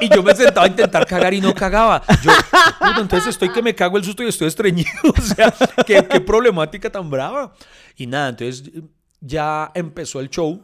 [0.00, 2.02] y yo me sentaba a intentar cagar y no cagaba.
[2.20, 2.32] Yo,
[2.80, 4.90] puta, entonces estoy que me cago el susto y estoy estreñido.
[5.16, 5.54] O sea,
[5.86, 7.54] qué, qué problemática tan brava.
[7.96, 8.72] Y nada, entonces
[9.20, 10.60] ya empezó el show.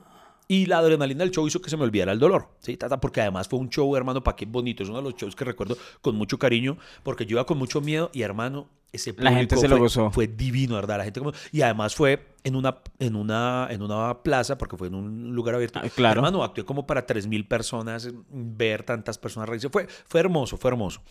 [0.50, 2.76] Y la adrenalina del show hizo que se me olvidara el dolor, ¿sí?
[2.78, 4.82] Tata, Porque además fue un show, hermano, para qué bonito.
[4.82, 7.82] Es uno de los shows que recuerdo con mucho cariño, porque yo iba con mucho
[7.82, 10.10] miedo y, hermano, ese La gente público se lo fue- gozó.
[10.10, 10.96] Fue divino, ¿verdad?
[10.96, 11.32] La gente como...
[11.52, 15.54] Y además fue en una, en una, en una plaza, porque fue en un lugar
[15.54, 15.80] abierto.
[15.82, 16.20] Ah, claro.
[16.20, 19.68] Hermano, actué como para 3.000 personas, ver tantas personas reírse.
[19.68, 21.02] Fue, fue hermoso, fue hermoso.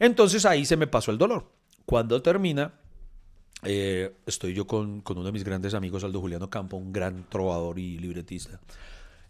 [0.00, 1.48] Entonces ahí se me pasó el dolor.
[1.86, 2.72] Cuando termina,
[3.62, 7.28] eh, estoy yo con, con uno de mis grandes amigos, Aldo Juliano Campo, un gran
[7.28, 8.60] trovador y libretista.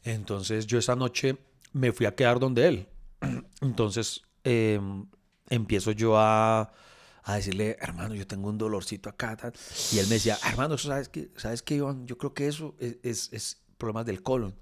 [0.02, 1.36] Entonces yo esa noche
[1.72, 2.88] me fui a quedar donde él.
[3.60, 4.80] Entonces eh,
[5.48, 6.72] empiezo yo a,
[7.22, 9.36] a decirle, hermano, yo tengo un dolorcito acá.
[9.36, 9.52] tal".
[9.92, 12.06] Y él me decía, hermano, ¿sabes qué, ¿sabes qué, Iván?
[12.06, 14.54] Yo creo que eso es, es, es problemas del colon.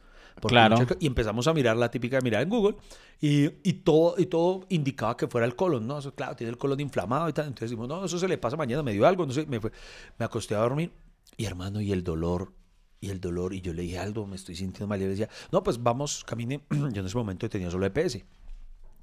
[0.46, 0.76] Claro.
[1.00, 2.76] Y empezamos a mirar la típica mirada en Google
[3.20, 5.98] y, y, todo, y todo indicaba que fuera el colon, ¿no?
[5.98, 7.46] Eso, claro, tiene el colon inflamado y tal.
[7.48, 9.72] Entonces dijimos, no, eso se le pasa mañana, me dio algo, no sé, me, fue-
[10.18, 10.92] me acosté a dormir.
[11.36, 12.52] Y hermano, y el dolor,
[13.00, 15.00] y el dolor, y yo le dije algo, me estoy sintiendo mal.
[15.00, 16.60] Y él decía, no, pues vamos, camine.
[16.70, 18.24] Yo en ese momento tenía solo EPS.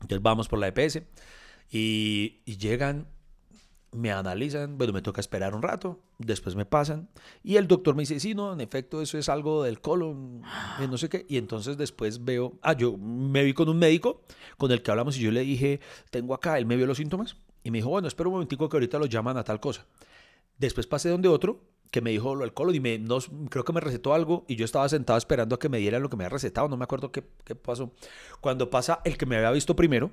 [0.02, 1.02] Entonces vamos por la EPS
[1.72, 3.08] y, y llegan,
[3.96, 7.10] me analizan, bueno, me toca esperar un rato, después me pasan
[7.44, 10.42] y el doctor me dice, sí, no, en efecto, eso es algo del colon,
[10.80, 14.24] eh, no sé qué, y entonces después veo, ah, yo me vi con un médico
[14.58, 15.80] con el que hablamos y yo le dije,
[16.12, 18.78] tengo acá, él me vio los síntomas y me dijo, bueno, espera un momentico que
[18.78, 19.86] ahorita lo llaman a tal cosa.
[20.58, 23.74] Después pasé donde otro que me dijo lo del colon y me, no, creo que
[23.74, 26.26] me recetó algo y yo estaba sentado esperando a que me dieran lo que me
[26.26, 27.92] había recetado, no me acuerdo qué, qué pasó.
[28.42, 30.12] Cuando pasa el que me había visto primero,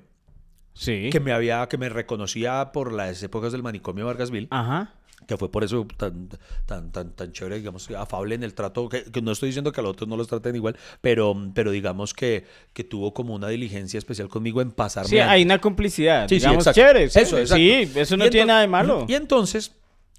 [0.73, 1.09] Sí.
[1.11, 4.93] que me había que me reconocía por las épocas del manicomio Vargasville, Ajá.
[5.27, 6.29] que fue por eso tan
[6.65, 9.79] tan tan tan chévere, digamos, afable en el trato, que, que no estoy diciendo que
[9.81, 13.47] a los otros no los traten igual, pero pero digamos que, que tuvo como una
[13.49, 16.27] diligencia especial conmigo en pasarme Sí, hay una complicidad.
[16.27, 16.81] Sí, sí, digamos, exacto.
[16.81, 17.03] chévere.
[17.03, 17.41] Eso, chévere.
[17.43, 17.55] exacto.
[17.93, 19.05] Sí, eso no Y tiene nada de malo.
[19.07, 19.75] Y entonces,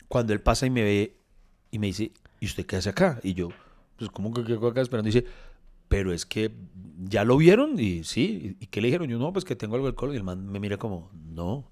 [0.09, 1.17] cuando él pasa y me ve
[1.73, 3.19] y me dice, ¿y usted qué hace acá?
[3.25, 3.49] Y yo,
[3.99, 5.09] pues, ¿cómo que qué hago acá esperando?
[5.09, 5.27] Y dice,
[5.89, 6.51] pero es que
[6.99, 9.09] ya lo vieron y sí, ¿y qué le dijeron?
[9.09, 10.15] Yo, no, pues que tengo algo del colon.
[10.15, 11.71] Y el man me mira como, no,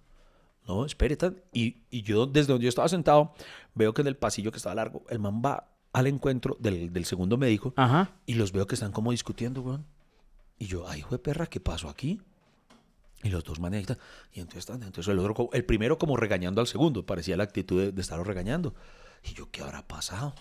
[0.66, 1.16] no, espere.
[1.16, 1.40] tan".
[1.52, 3.34] Y, y yo, desde donde yo estaba sentado,
[3.74, 7.04] veo que en el pasillo que estaba largo, el man va al encuentro del, del
[7.04, 8.12] segundo médico Ajá.
[8.24, 9.84] y los veo que están como discutiendo, weón.
[10.58, 12.20] Y yo, ay, hijo de perra, ¿qué pasó aquí?
[13.22, 13.98] Y los dos están.
[14.32, 17.92] Y entonces entonces el otro, el primero como regañando al segundo, parecía la actitud de,
[17.92, 18.74] de estarlo regañando.
[19.24, 20.34] Y yo, ¿qué habrá pasado?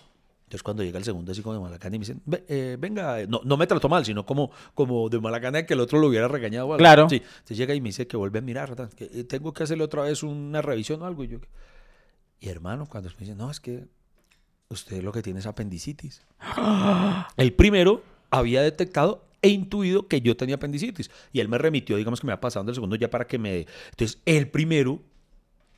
[0.52, 2.76] Entonces cuando llega el segundo así como de mala gana y me dicen, "Ve, eh,
[2.78, 5.72] venga, eh", no, no me trató mal, sino como, como de mala gana de que
[5.72, 6.66] el otro lo hubiera regañado.
[6.66, 6.78] o algo.
[6.78, 7.08] Claro.
[7.08, 9.82] Sí, entonces llega y me dice que vuelve a mirar, que eh, tengo que hacerle
[9.82, 11.24] otra vez una revisión o algo.
[11.24, 11.38] Y yo,
[12.38, 13.86] y hermano, cuando me dice, no, es que
[14.68, 16.20] usted lo que tiene es apendicitis.
[17.38, 21.10] El primero había detectado e intuido que yo tenía apendicitis.
[21.32, 23.66] Y él me remitió, digamos que me había pasado del segundo ya para que me...
[23.90, 25.00] Entonces, el primero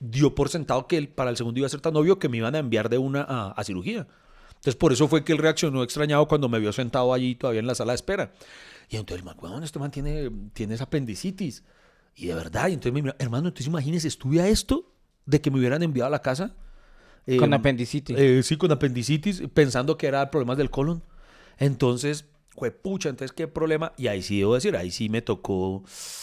[0.00, 2.38] dio por sentado que él, para el segundo iba a ser tan obvio que me
[2.38, 4.08] iban a enviar de una a, a cirugía.
[4.64, 7.66] Entonces, por eso fue que él reaccionó extrañado cuando me vio sentado allí todavía en
[7.66, 8.32] la sala de espera.
[8.88, 11.64] Y entonces, el man, "Weón, este man tiene, tiene esa apendicitis.
[12.16, 14.90] Y de verdad, y entonces me mira, hermano, entonces imagínese, estuve a esto
[15.26, 16.54] de que me hubieran enviado a la casa.
[17.38, 18.16] Con Eh, apendicitis.
[18.18, 21.02] eh, sí, con apendicitis, pensando que era problemas del colon.
[21.58, 22.24] Entonces,
[22.56, 23.92] fue pucha, entonces qué problema.
[23.98, 25.82] Y ahí sí debo decir, ahí sí me tocó.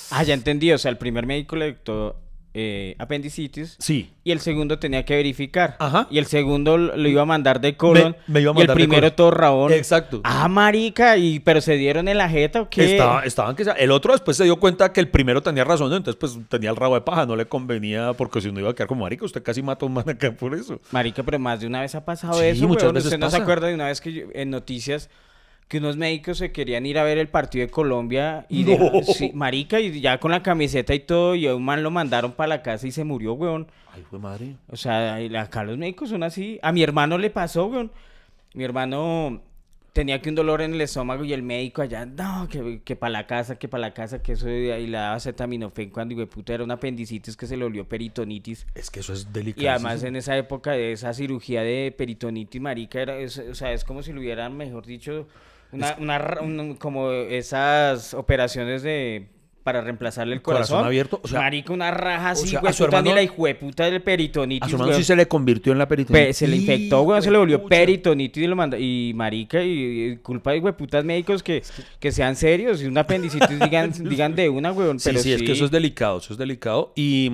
[0.09, 0.71] Ah, ya entendí.
[0.71, 2.19] O sea, el primer médico le dictó
[2.53, 3.75] eh, apendicitis.
[3.79, 4.09] Sí.
[4.23, 5.77] Y el segundo tenía que verificar.
[5.79, 6.07] Ajá.
[6.11, 8.15] Y el segundo lo iba a mandar de colon.
[8.27, 9.71] Me- me iba a y mandar el de primero todo rabón.
[9.73, 10.21] Exacto.
[10.23, 11.17] Ah, marica.
[11.17, 12.91] Y, ¿Pero se dieron en la jeta o qué?
[12.91, 15.95] Estaba- estaban que el otro después se dio cuenta que el primero tenía razón, ¿no?
[15.97, 18.73] entonces pues tenía el rabo de paja, no le convenía porque si no iba a
[18.75, 20.79] quedar como marica, usted casi mató a un man acá por eso.
[20.91, 23.37] Marica, pero más de una vez ha pasado Sí, eso, muchas veces ¿Usted no se
[23.37, 25.09] acuerda de una vez que yo- en noticias
[25.71, 29.31] que unos médicos se querían ir a ver el partido de Colombia y de- sí,
[29.33, 32.49] marica, y ya con la camiseta y todo, y a un man lo mandaron para
[32.49, 33.67] la casa y se murió, weón.
[33.93, 34.57] Ay, fue madre.
[34.67, 36.59] O sea, acá los médicos son así.
[36.61, 37.89] A mi hermano le pasó, weón.
[38.53, 39.41] Mi hermano
[39.93, 43.11] tenía que un dolor en el estómago y el médico allá, no, que, que para
[43.11, 46.53] la casa, que para la casa, que eso, y le daba acetaminofén cuando, de puta,
[46.53, 48.67] era una apendicitis que se le volvió peritonitis.
[48.75, 49.63] Es que eso es delicado.
[49.63, 53.71] Y además en esa época de esa cirugía de peritonitis, marica, era, es- o sea,
[53.71, 55.27] es como si lo hubieran, mejor dicho,
[55.71, 59.27] una, una ra- un- como esas operaciones de
[59.63, 60.87] para reemplazarle el Corazón corazón.
[60.87, 63.21] abierto, o sea, marica, una raja así, sea, a güey, su puta, ni hermano- la
[63.21, 66.27] hijueputa del peritonitis, A su hermano sí se le convirtió en la peritonitis.
[66.29, 68.75] Pe- se le infectó, weón, se le volvió peritonitis y lo mandó.
[68.79, 69.69] Y marica, y,
[70.13, 71.61] y culpa de putas médicos que,
[71.99, 72.81] que sean serios.
[72.81, 74.71] Y una apendicitis digan, digan de una.
[74.73, 76.91] Sí, pero sí, es que eso es delicado, eso es delicado.
[76.95, 77.29] Y,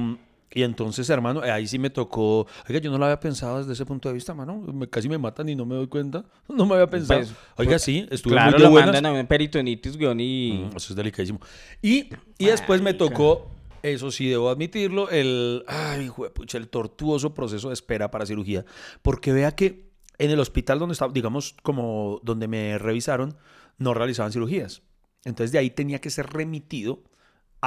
[0.53, 2.47] y entonces, hermano, ahí sí me tocó.
[2.69, 4.59] Oiga, yo no lo había pensado desde ese punto de vista, mano.
[4.61, 6.25] Me, casi me matan y no me doy cuenta.
[6.47, 7.19] No me había pensado.
[7.19, 8.87] Pues, Oiga, pues, sí, estuve Claro, muy de lo buenas.
[8.93, 10.69] mandan a una peritonitis, weón, y...
[10.71, 11.39] Mm, Eso es delicadísimo.
[11.81, 13.51] Y, y después me tocó,
[13.83, 18.25] eso sí debo admitirlo, el, ay, hijo de pucha, el tortuoso proceso de espera para
[18.25, 18.65] cirugía.
[19.01, 23.35] Porque vea que en el hospital donde estaba, digamos, como donde me revisaron,
[23.77, 24.81] no realizaban cirugías.
[25.25, 27.03] Entonces de ahí tenía que ser remitido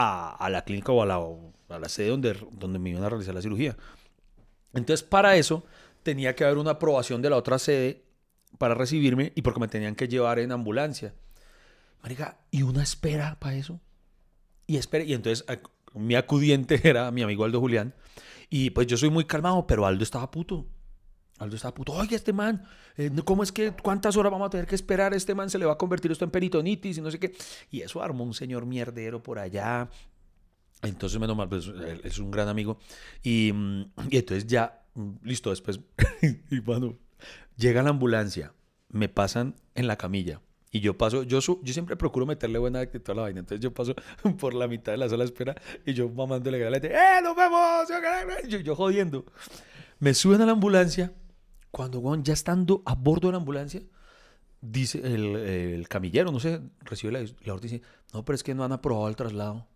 [0.00, 1.20] a, la clínica o a la,
[1.68, 3.76] a la sede donde, donde me iban a realizar la cirugía.
[4.72, 5.64] Entonces para eso
[6.02, 8.02] tenía que haber una aprobación de la otra sede
[8.58, 11.14] para recibirme y porque me tenían que llevar en ambulancia.
[12.02, 13.80] Marica, ¿y una espera para eso?
[14.66, 15.44] Y espera, y entonces
[15.94, 17.94] mi acudiente era mi amigo Aldo Julián.
[18.48, 20.66] Y pues yo soy muy calmado, pero Aldo estaba puto.
[21.40, 21.92] Aldo estaba puto.
[21.92, 22.62] Oye, este man,
[22.96, 25.14] eh, ¿cómo es que cuántas horas vamos a tener que esperar?
[25.14, 27.34] Este man se le va a convertir esto en peritonitis y no sé qué.
[27.70, 29.88] Y eso armó un señor mierdero por allá.
[30.82, 32.78] Entonces, menos mal, pues él es un gran amigo.
[33.22, 33.48] Y,
[34.10, 34.82] y entonces ya,
[35.22, 35.80] listo, después,
[36.50, 36.96] y bueno,
[37.56, 38.52] llega la ambulancia,
[38.88, 40.40] me pasan en la camilla.
[40.72, 43.40] Y yo paso, yo, su- yo siempre procuro meterle buena actitud a la vaina.
[43.40, 43.94] Entonces yo paso
[44.38, 47.88] por la mitad de la sala de espera y yo mamándole galete, ¡eh, nos vemos!
[48.48, 49.24] Yo, yo jodiendo.
[49.98, 51.12] Me suben a la ambulancia.
[51.70, 53.82] Cuando weón, ya estando a bordo de la ambulancia,
[54.60, 58.42] dice el, el camillero, no sé, recibe la, la orden y dice, no, pero es
[58.42, 59.66] que no han aprobado el traslado.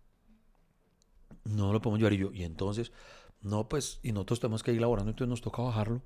[1.45, 2.13] No lo podemos llevar.
[2.13, 2.91] Y yo, y entonces,
[3.41, 6.01] no, pues, y nosotros tenemos que ir laborando, entonces nos toca bajarlo.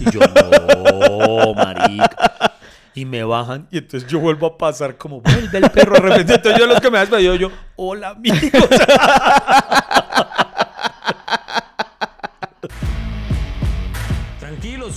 [0.00, 2.58] Y yo, no, marica.
[2.94, 6.34] Y me bajan, y entonces yo vuelvo a pasar como, vuelve el perro de repente.
[6.34, 8.42] Entonces yo los que me despedido, yo, hola, amigos.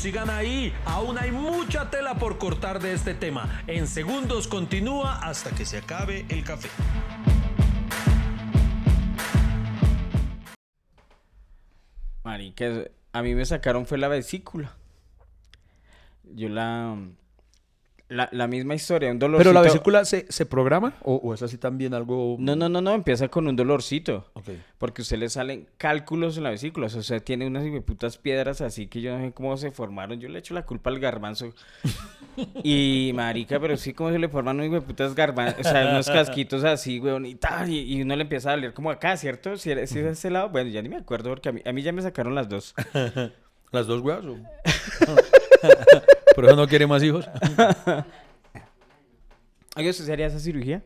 [0.06, 0.72] sigan ahí.
[0.86, 3.63] Aún hay mucha tela por cortar de este tema.
[3.65, 6.70] En segundos continúa hasta que se acabe el café.
[12.24, 14.76] Marica, a mí me sacaron fue la vesícula.
[16.24, 16.96] Yo la...
[18.08, 19.50] La, la misma historia, un dolorcito.
[19.50, 20.94] ¿Pero la vesícula se, se programa?
[21.02, 22.36] ¿O, o es así también algo...?
[22.39, 24.28] No, no, no, no, empieza con un dolorcito.
[24.34, 24.50] Ok.
[24.78, 26.86] Porque a usted le salen cálculos en la vesícula.
[26.86, 30.20] O sea, usted tiene unas putas piedras así que yo no sé cómo se formaron.
[30.20, 31.54] Yo le echo la culpa al garbanzo.
[32.65, 35.65] Y marica, pero sí, como se le forman unos putas garbanzos.
[35.65, 37.70] O sea, unos casquitos así, weón, y tal.
[37.70, 39.56] Y, y uno le empieza a doler como acá, ¿cierto?
[39.56, 40.50] Si, es de ese lado.
[40.50, 42.76] Bueno, ya ni me acuerdo porque a mí, a mí ya me sacaron las dos.
[43.72, 44.26] ¿Las dos weas?
[46.36, 47.28] ¿Por eso no quiere más hijos?
[49.76, 50.82] ¿usted se haría esa cirugía?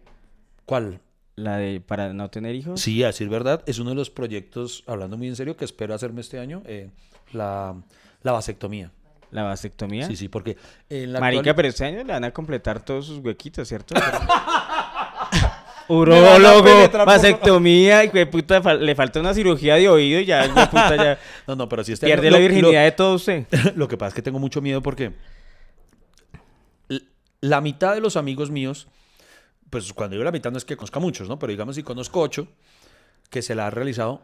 [0.66, 1.00] ¿Cuál?
[1.36, 2.82] La de para no tener hijos.
[2.82, 5.94] Sí, a decir verdad, es uno de los proyectos, hablando muy en serio, que espero
[5.94, 6.90] hacerme este año, eh,
[7.32, 7.76] la,
[8.24, 8.92] la vasectomía.
[9.32, 10.08] La vasectomía.
[10.08, 10.58] Sí, sí, porque
[10.90, 13.94] en la Marica, actual- pero este año le van a completar todos sus huequitos, ¿cierto?
[15.88, 16.70] Urólogo,
[17.06, 21.68] vasectomía, y puta, le falta una cirugía de oído y ya, puta, ya No, no,
[21.70, 23.46] pero si este pierde año- la lo- virginidad de todo usted.
[23.76, 25.14] Lo, que pasa es que tengo mucho miedo porque
[27.42, 28.88] la mitad de los amigos míos,
[29.70, 31.40] pues cuando digo la mitad no es que conozca muchos, ¿no?
[31.40, 32.48] Pero digamos si conozco ocho
[33.30, 34.22] que se la ha realizado,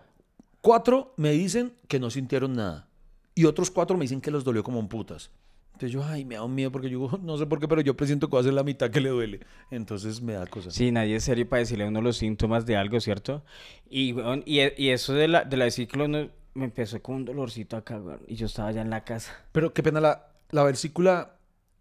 [0.62, 2.88] cuatro me dicen que no sintieron nada
[3.36, 5.30] y otros cuatro me dicen que los dolió como un putas.
[5.74, 7.98] Entonces yo, ay, me da un miedo porque yo no sé por qué, pero yo
[7.98, 9.42] presiento que va a ser la mitad que le duele.
[9.72, 10.74] Entonces me da cosas.
[10.74, 13.44] Sí, nadie es serio para decirle a uno los síntomas de algo, ¿cierto?
[13.90, 17.16] Y, weón, y, e- y eso de la, de la vesícula, uno me empezó con
[17.16, 19.36] un dolorcito acá, weón, y yo estaba ya en la casa.
[19.52, 21.35] Pero qué pena, la, la vesícula,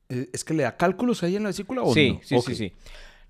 [0.09, 2.21] ¿es que le da cálculos ahí en la vesícula o Sí, no?
[2.23, 2.73] sí, sí, sí.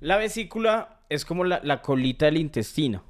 [0.01, 3.03] La vesícula es como la, la colita del intestino.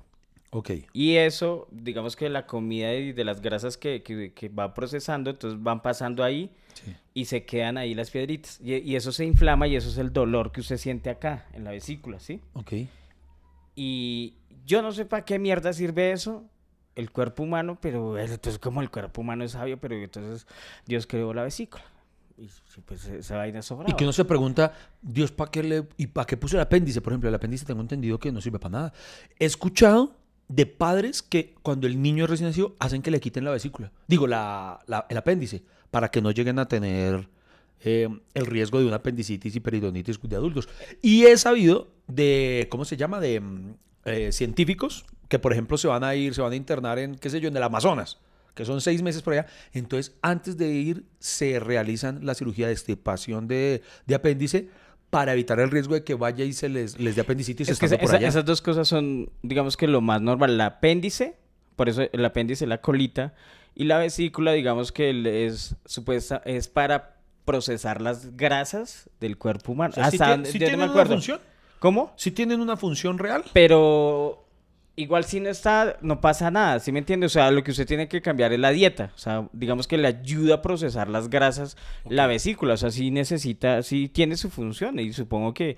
[0.50, 0.70] Ok.
[0.92, 5.30] Y eso, digamos que la comida y de las grasas que, que, que va procesando,
[5.30, 6.92] entonces van pasando ahí Sí.
[7.14, 8.60] y se quedan ahí las piedritas.
[8.62, 11.62] Y, y eso se inflama y eso es el dolor que usted siente acá, en
[11.64, 12.40] la vesícula, ¿sí?
[12.54, 12.72] Ok.
[13.76, 14.34] Y
[14.66, 16.44] yo no sé para qué mierda sirve eso,
[16.94, 20.46] el cuerpo humano, pero eh, entonces como el cuerpo humano es sabio, pero entonces
[20.86, 21.84] Dios creó la vesícula.
[22.36, 22.48] Y
[22.84, 23.08] pues
[23.88, 27.00] Y que uno se pregunta, Dios, ¿para qué le y para qué puso el apéndice?
[27.00, 28.92] Por ejemplo, el apéndice tengo entendido que no sirve para nada.
[29.38, 30.16] He escuchado
[30.48, 33.92] de padres que cuando el niño es recién nacido hacen que le quiten la vesícula.
[34.08, 37.28] Digo, la, la- el apéndice, para que no lleguen a tener
[37.80, 40.68] eh, el riesgo de una apendicitis y peritonitis de adultos.
[41.02, 43.20] Y he sabido de, ¿cómo se llama?
[43.20, 43.74] De mm,
[44.06, 47.30] eh, científicos que, por ejemplo, se van a ir, se van a internar en, qué
[47.30, 48.18] sé yo, en el Amazonas,
[48.54, 49.46] que son seis meses por allá.
[49.72, 54.68] Entonces, antes de ir, se realizan la cirugía de extirpación de, de apéndice
[55.10, 57.86] para evitar el riesgo de que vaya y se les, les dé apendicitis Es que
[57.86, 58.26] esa- por allá.
[58.28, 60.50] esas dos cosas son, digamos que lo más normal.
[60.50, 61.36] El apéndice,
[61.76, 63.34] por eso el apéndice es la colita,
[63.76, 69.90] y la vesícula, digamos que es supuesta, es para procesar las grasas del cuerpo humano.
[69.92, 71.40] O sea, ¿sí Hasta tien- donde- sí yo no tienen me una función?
[71.80, 72.12] ¿Cómo?
[72.16, 73.44] ¿Sí tienen una función real?
[73.52, 74.43] Pero
[74.96, 77.26] igual si no está, no pasa nada, ¿sí me entiende?
[77.26, 79.10] O sea, lo que usted tiene que cambiar es la dieta.
[79.14, 81.76] O sea, digamos que le ayuda a procesar las grasas
[82.08, 82.74] la vesícula.
[82.74, 84.98] O sea, sí necesita, sí tiene su función.
[84.98, 85.76] Y supongo que,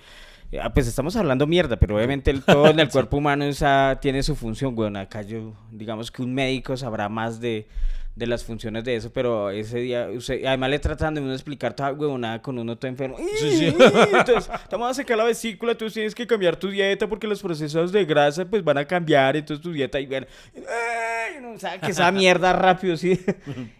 [0.52, 3.98] eh, ah, pues estamos hablando mierda, pero obviamente el, todo en el cuerpo humano esa,
[4.00, 4.74] tiene su función.
[4.74, 7.68] Bueno, acá yo, digamos que un médico sabrá más de
[8.16, 11.76] de las funciones de eso, pero ese día, usted, además le tratan de uno explicar
[11.76, 13.18] toda huevonada con uno todo enfermo.
[13.38, 13.66] Sí, sí.
[13.66, 17.42] Entonces, te vamos a sacar la vesícula, tú tienes que cambiar tu dieta porque los
[17.42, 20.26] procesos de grasa pues van a cambiar, entonces tu dieta y bueno,
[20.56, 23.20] ay, no sabe que esa mierda rápido, sí.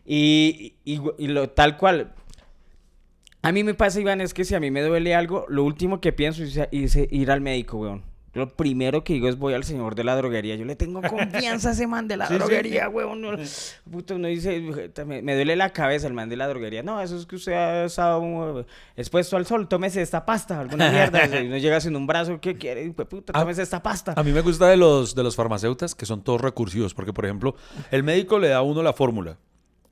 [0.05, 2.12] Y, y, y lo tal cual.
[3.40, 6.01] A mí me pasa, Iván, es que si a mí me duele algo, lo último
[6.01, 8.16] que pienso es, es ir al médico, weón.
[8.37, 10.57] Lo primero que digo es voy al señor de la droguería.
[10.57, 13.22] Yo le tengo confianza a ese man de la Sí, droguería, weón.
[13.22, 14.61] No, uno dice,
[15.07, 16.83] me, me duele la cabeza el man de la droguería.
[16.83, 19.68] No, eso es que usted ha estado uh, expuesto al sol.
[19.68, 21.25] Tómese esta pasta, alguna mierda.
[21.25, 22.92] O sea, y uno llega sin un brazo, ¿qué quiere?
[22.92, 24.12] Pues, puta, tómese esta pasta.
[24.14, 27.25] A mí me gusta de los, de los farmacéutas que son todos recursivos, porque por
[27.25, 27.57] ejemplo,
[27.90, 29.38] el médico le da a uno la fórmula.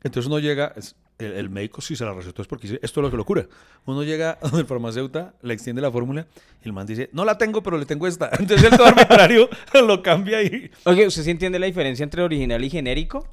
[0.04, 0.74] Entonces uno llega,
[1.18, 3.46] el, médico si se la recetó es porque dice, esto es lo que lo cura.
[3.86, 6.26] Uno llega donde el farmacéutico, le extiende la fórmula
[6.62, 8.30] y el man dice, no la tengo, pero le tengo esta.
[8.38, 9.48] Entonces el todo arbitrario
[9.86, 10.70] lo cambia y...
[10.84, 13.26] Oye, ¿usted sí entiende la diferencia entre original y genérico?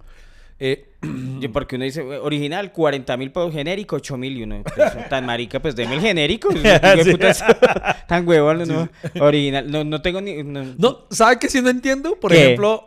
[0.63, 0.87] Eh,
[1.41, 4.37] Yo, Porque uno dice, original, 40 mil por genérico, 8 mil.
[4.37, 6.49] Y uno, pues, tan marica, pues deme el genérico.
[6.61, 6.61] Sí.
[8.07, 8.87] tan huevón, no.
[9.19, 10.43] Original, no, no tengo ni...
[10.43, 12.15] no- no, ¿sabe qué sí no entiendo?
[12.19, 12.43] Por ¿Qué?
[12.43, 12.85] ejemplo,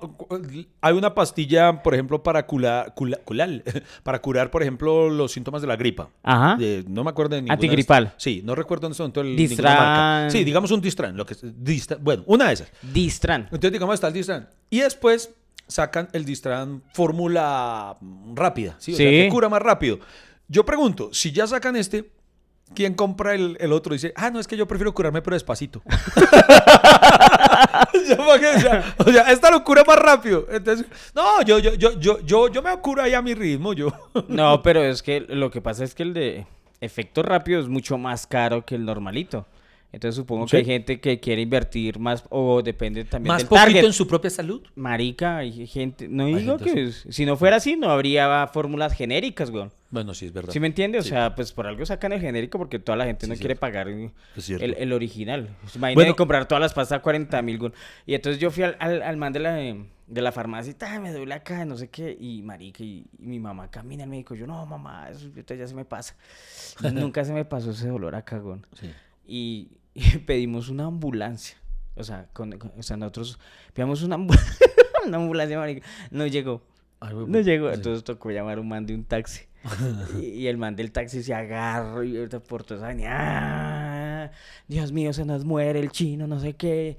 [0.81, 2.93] hay una pastilla, por ejemplo, para curar,
[4.03, 6.11] para curar, por ejemplo, los síntomas de la gripa.
[6.23, 6.57] Ajá.
[6.57, 7.55] De- no me acuerdo de ninguna.
[7.55, 8.15] Antigripal.
[8.17, 9.77] Sí, no recuerdo en este momento el Distran.
[9.77, 10.31] marca.
[10.31, 11.17] Sí, digamos un Distran.
[11.17, 12.71] Lo que, Distra- bueno, una de esas.
[12.83, 13.43] Distran.
[13.45, 14.49] Entonces, digamos, está el Distran.
[14.71, 15.35] Y después
[15.67, 17.97] sacan el Distran fórmula
[18.35, 18.77] rápida.
[18.79, 18.95] ¿sí?
[18.95, 19.99] O sea, que cura más rápido.
[20.49, 22.11] Yo pregunto, si ya sacan este,
[22.75, 23.93] ¿quién compra el, el otro?
[23.93, 25.83] Dice, ah, no, es que yo prefiero curarme pero despacito.
[28.99, 30.47] O, sea, esta lo cura más rápido.
[30.51, 33.93] Entonces, no, yo, yo, yo, yo, yo, yo me curo ahí a mi ritmo, yo.
[34.29, 36.47] No, pero es que lo que pasa es que el de
[36.81, 39.47] efecto rápido es mucho más caro que el normalito.
[39.95, 40.51] Entonces supongo Sí.
[40.53, 43.85] que hay gente que quiere invertir más o depende también Más del poquito target.
[43.85, 44.63] en su propia salud.
[44.75, 46.09] Marica, hay gente...
[46.09, 46.83] No Hay digo gente que...
[46.85, 49.73] es- Si no fuera así, no habría fórmulas genéricas, weón.
[49.91, 50.53] Bueno, sí, es verdad.
[50.53, 50.99] ¿Sí me entiende?
[50.99, 53.55] O sea, pues por algo sacan el genérico porque toda la gente Sí, no quiere
[53.55, 54.11] pagar el,
[54.59, 55.51] el original.
[55.77, 56.17] Imagínate Bueno.
[56.17, 57.59] comprar todas las pastas a 40 mil.
[57.59, 57.73] güey.
[58.05, 60.99] Y entonces yo fui al, al, al man de la, de la farmacia y "Ta,
[60.99, 62.17] me duele acá, no sé qué.
[62.19, 64.35] Y marica, y, y mi mamá camina al médico.
[64.35, 66.17] Yo, no, mamá, eso ya se me pasa.
[66.83, 68.59] Y nunca se me pasó ese dolor acá, güey.
[68.73, 68.91] Sí.
[69.29, 69.69] Y,
[70.15, 71.57] y pedimos una ambulancia.
[71.97, 73.39] O sea, con, con- o sea nosotros
[73.73, 74.39] pedimos una, ambu-
[75.07, 75.87] una ambulancia, marica.
[76.11, 76.63] No llegó.
[77.01, 77.75] Ay, No llegó, sí.
[77.77, 79.43] entonces tocó llamar a un man de un taxi.
[80.21, 84.31] y, y el man del taxi se agarró y ahorita por toda esa "Ah,
[84.69, 86.97] Dios mío, se nos muere el chino, no sé qué.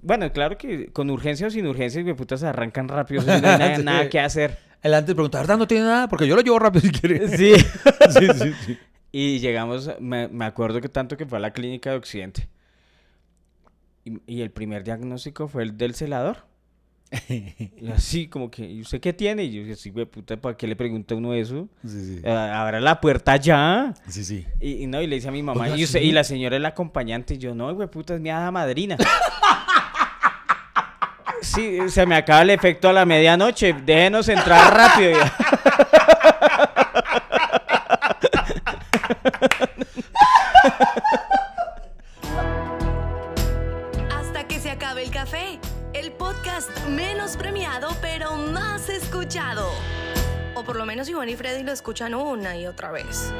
[0.00, 3.40] Bueno, claro que con urgencia o sin urgencia, mi puta se arrancan rápido, o sea,
[3.40, 3.82] no hay nada, Sí.
[3.84, 4.58] nada que hacer.
[4.82, 6.08] El antes pregunta, ¿verdad no tiene nada?
[6.08, 7.28] Porque yo lo llevo rápido si quiere.
[7.28, 7.54] Sí.
[8.10, 8.78] sí, sí, sí.
[9.12, 12.48] Y llegamos, me, me acuerdo que tanto que fue a la clínica de Occidente.
[14.04, 16.50] Y, y el primer diagnóstico fue el del celador.
[17.28, 19.44] Y así como que, ¿y usted qué tiene?
[19.44, 21.68] Y yo dije, sí, güey, puta, ¿para qué le pregunta uno eso?
[21.86, 22.26] Sí, sí.
[22.26, 23.92] Abra la puerta ya.
[24.08, 24.46] Sí, sí.
[24.58, 26.06] Y, y no, y le dice a mi mamá, Oiga, y, usted- ¿sí?
[26.06, 27.34] y la señora es la acompañante.
[27.34, 28.96] Y yo, no, güey, puta, es mi hada madrina.
[31.42, 33.72] Sí, se me acaba el efecto a la medianoche.
[33.84, 35.10] Déjenos entrar rápido.
[35.10, 35.34] ya.
[44.72, 45.58] acabe el café.
[45.92, 49.68] El podcast menos premiado, pero más escuchado.
[50.54, 53.32] O por lo menos Iván y Freddy lo escuchan una y otra vez.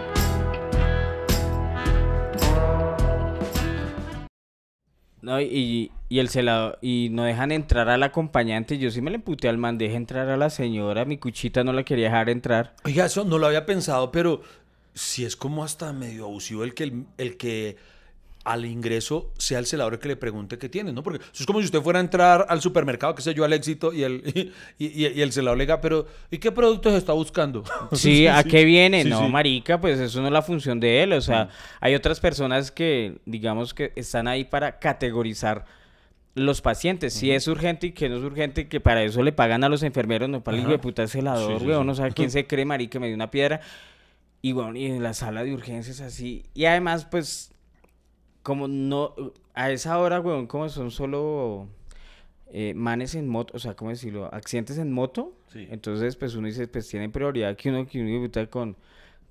[5.22, 8.76] No, y, y el celador, y no dejan entrar al acompañante.
[8.76, 11.06] Yo sí me le emputé al man, deje entrar a la señora.
[11.06, 12.74] Mi cuchita no la quería dejar entrar.
[12.84, 14.42] Oiga, eso no lo había pensado, pero
[14.92, 17.78] si es como hasta medio abusivo el que, el, el que
[18.44, 21.02] al ingreso sea el celador el que le pregunte qué tiene, ¿no?
[21.04, 23.52] Porque eso es como si usted fuera a entrar al supermercado, qué sé yo, al
[23.52, 24.22] éxito, y el,
[24.78, 27.62] y, y- y el celador le diga, pero ¿y qué productos está buscando?
[27.92, 29.04] Sí, ¿a qué viene?
[29.04, 31.12] Sí, no, marica, pues eso no es la función de él.
[31.12, 31.50] O sea,
[31.80, 35.64] hay otras personas que, digamos, que están ahí para categorizar
[36.34, 37.12] los pacientes.
[37.14, 39.82] Si es urgente y que no es urgente, que para eso le pagan a los
[39.82, 41.82] enfermeros, no para el hijo de puta celador, Sí, sí, weón.
[41.82, 41.86] sí.
[41.86, 43.60] No sabe quién se cree, marica, me dio una piedra.
[44.40, 46.42] Y bueno, y en la sala de urgencias así.
[46.54, 47.51] Y además, pues,
[48.42, 49.14] como no,
[49.54, 51.68] a esa hora, weón, como son solo
[52.52, 54.28] eh, manes en moto, o sea, ¿cómo decirlo?
[54.32, 55.32] Accidentes en moto.
[55.48, 55.66] Sí.
[55.70, 58.76] Entonces, pues uno dice, pues tienen prioridad que uno, que uno puta, con,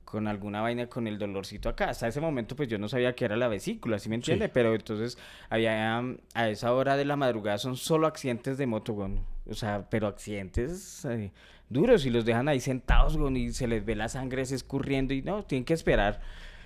[0.06, 1.90] con alguna vaina, con el dolorcito acá.
[1.90, 4.50] Hasta ese momento, pues yo no sabía que era la vesícula, ¿sí me entiende?
[4.50, 5.18] Pero entonces,
[5.50, 9.26] había, um, a esa hora de la madrugada son solo accidentes de moto, weón.
[9.48, 11.32] O sea, pero accidentes eh,
[11.70, 15.22] duros y los dejan ahí sentados, weón, y se les ve la sangre escurriendo y
[15.22, 16.22] no, tienen que esperar.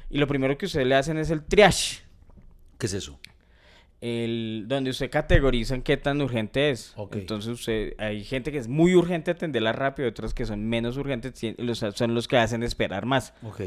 [0.09, 2.04] Y lo primero que ustedes le hacen es el triage
[2.77, 3.19] ¿Qué es eso?
[4.01, 6.93] el, donde usted categoriza en qué tan urgente es.
[7.17, 11.33] Entonces usted, hay gente que es muy urgente atenderla rápido, otras que son menos urgentes,
[11.57, 13.33] los- son los que hacen esperar más.
[13.41, 13.61] Ok.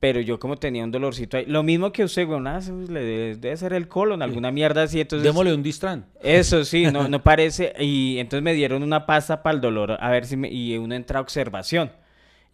[0.00, 3.00] Pero yo como tenía un dolorcito ahí, lo mismo que usted, güey, nada, eso le
[3.00, 5.24] debe, debe ser el colon, alguna mierda así, entonces...
[5.24, 6.04] Démosle un distran.
[6.22, 7.72] Eso sí, no, no parece.
[7.78, 10.52] Y entonces me dieron una pasta para el dolor, a ver si me.
[10.52, 11.90] Y uno entra a observación.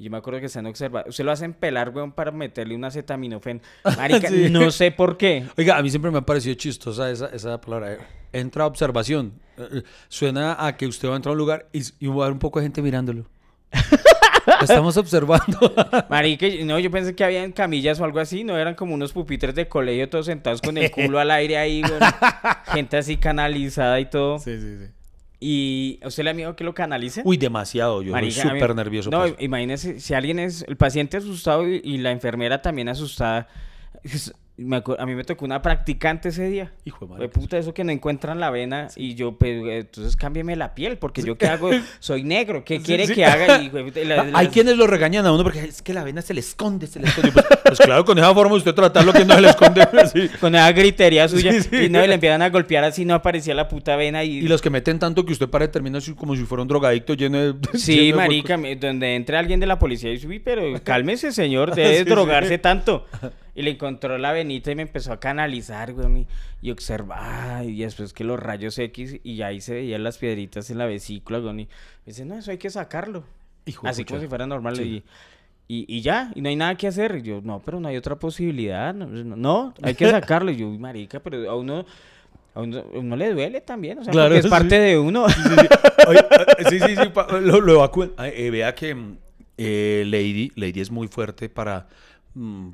[0.01, 1.11] Y yo me acuerdo que están observando.
[1.11, 3.61] Usted lo hacen pelar, weón, para meterle un acetaminofén.
[3.98, 4.48] Marica, Sí.
[4.51, 5.44] no sé por qué.
[5.59, 7.92] Oiga, a mí siempre me ha parecido chistosa esa, esa palabra.
[7.92, 7.98] eh,
[8.32, 9.34] Entra a observación.
[9.59, 12.14] Eh, eh, Suena a que usted va a entrar a un lugar y, y va
[12.14, 13.26] a haber un poco de gente mirándolo.
[14.62, 15.59] Estamos observando.
[16.09, 19.55] Marica, no, yo pensé que habían camillas o algo así, no eran como unos pupitres
[19.55, 22.01] de colegio todos sentados con el culo al aire ahí, weón.
[22.72, 24.38] Gente así canalizada y todo.
[24.38, 24.86] sí, sí.
[25.41, 27.22] ¿Y a usted le da miedo que lo canalicen?
[27.26, 28.03] Uy, demasiado.
[28.03, 29.11] Yo Marica, soy súper nervioso.
[29.11, 29.36] No, pues.
[29.38, 33.49] imagínese, si alguien es, el paciente asustado y, y la enfermera también asustada.
[34.65, 36.73] Me a mí me tocó una practicante ese día.
[36.85, 37.29] Hijo de madre.
[37.29, 41.23] puta, eso que no encuentran la vena y yo, pues, entonces cámbiame la piel, porque
[41.23, 43.63] yo qué hago, soy negro, ¿qué quiere que haga?
[43.63, 43.71] Y,
[44.05, 46.41] la- Hay las- quienes lo regañan a uno porque es que la vena se le
[46.41, 47.33] esconde, se le esconde.
[47.33, 49.87] Pues, pues claro, con esa forma usted tratarlo que no se le esconde.
[50.41, 53.69] Con esa gritería suya, y no, y le empiezan a golpear así, no aparecía la
[53.69, 54.39] puta vena y...
[54.39, 57.15] Y los que meten tanto que usted para termina así como si fuera un drogadicto
[57.15, 57.79] lleno de.
[57.79, 62.59] Sí, marica, donde entre alguien de la policía y subí, pero cálmese, señor, debe drogarse
[62.59, 63.07] tanto.
[63.61, 66.21] Y le encontró la venita y me empezó a canalizar, güey,
[66.63, 70.71] y, y observar, y después que los rayos X, y ahí se veían las piedritas
[70.71, 71.69] en la vesícula, güey, y me
[72.07, 73.25] dice, no, eso hay que sacarlo.
[73.67, 74.15] Hijo Así pucha.
[74.15, 75.05] como si fuera normal, Sí.
[75.69, 77.17] y, y, y ya, y no hay nada que hacer.
[77.17, 80.51] Y yo, no, pero no hay otra posibilidad, no, hay que sacarlo.
[80.51, 81.85] Y yo, "Uy, marica, pero a uno...
[82.53, 84.51] A uno, a uno le duele también, o sea, Claro, es sí.
[84.51, 85.27] parte de uno.
[85.29, 87.85] Eh, sí, sí, sí, pa- lo, lo
[88.25, 88.97] eh, vea que
[89.57, 91.87] eh, Lady, Lady es muy fuerte para,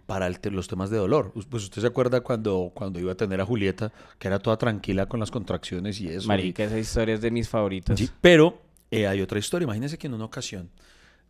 [0.06, 1.32] para el te- los temas de dolor.
[1.48, 5.06] Pues usted se acuerda cuando, cuando iba a tener a Julieta, que era toda tranquila
[5.06, 6.24] con las contracciones y eso.
[6.24, 7.98] y- Marica, esa historia es de mis favoritas.
[7.98, 8.58] Sí, pero
[8.90, 9.64] eh, hay otra historia.
[9.64, 10.70] Imagínense que en una ocasión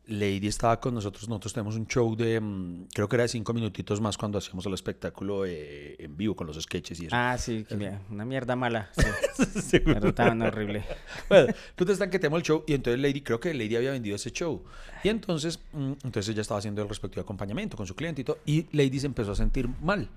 [0.06, 1.28] Lady estaba con nosotros.
[1.28, 4.64] Nosotros tenemos un show de, mm, creo que era de cinco minutitos más cuando hacíamos
[4.66, 7.16] el espectáculo eh, en vivo con los sketches y eso.
[7.16, 8.90] Ah, sí, que mira, una mierda mala.
[9.36, 10.84] Sí, pero tan horrible.
[11.28, 14.16] Bueno, entonces están que tenemos el show y entonces Lady, creo que Lady había vendido
[14.16, 14.62] ese show.
[15.02, 18.38] Y entonces, mm, entonces ella estaba haciendo el respectivo acompañamiento con su cliente y todo.
[18.46, 20.08] Y Lady se empezó a sentir mal.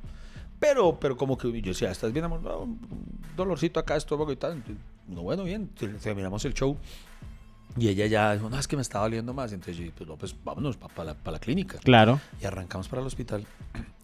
[0.59, 2.41] Pero, pero como que yo decía, ¿estás bien, amor?
[2.41, 2.79] No, un
[3.35, 4.61] dolorcito acá, estómago y tal.
[5.07, 5.69] No, bueno, bien.
[6.01, 6.77] Terminamos el show.
[7.77, 9.51] Y ella ya dijo, no, es que me estaba doliendo más.
[9.51, 11.77] Entonces yo dije, pues, no, pues vámonos para la, pa la clínica.
[11.79, 12.19] Claro.
[12.41, 13.45] Y arrancamos para el hospital.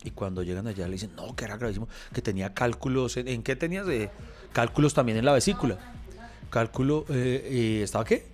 [0.04, 3.18] Y cuando llegan allá le dicen, no, que era gravísimo, que tenía cálculos.
[3.18, 4.10] ¿En, en qué tenías de
[4.54, 5.78] cálculos también en la vesícula?
[6.52, 8.28] Cálculo, eh, eh, ¿estaba qué?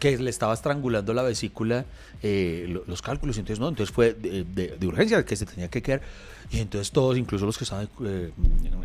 [0.00, 1.86] Que le estaba estrangulando la vesícula,
[2.22, 3.38] eh, lo- los cálculos.
[3.38, 6.02] Entonces, no, entonces fue de, de- de urgencia que se tenía que quedar.
[6.50, 8.30] Y entonces todos, incluso los que estaban eh,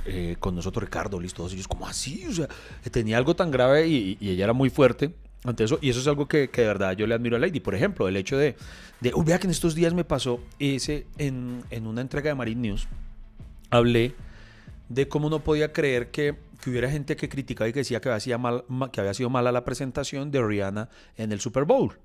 [0.05, 2.25] eh, con nosotros, Ricardo, Liz, todos ellos, como así?
[2.27, 2.47] O sea,
[2.91, 5.77] tenía algo tan grave y, ella era muy fuerte ante eso.
[5.81, 7.59] Y eso es algo que, de verdad yo le admiro a Lady.
[7.59, 8.55] Por ejemplo, el hecho de,
[9.01, 12.35] de uy, vea que en estos días me pasó ese, en, en una entrega de
[12.35, 12.87] Marine News,
[13.69, 14.15] hablé
[14.89, 18.09] de cómo no podía creer que, que hubiera gente que criticaba y que decía que
[18.09, 21.65] había, sido mal, ma- que había sido mala la presentación de Rihanna en el Super
[21.65, 21.97] Bowl.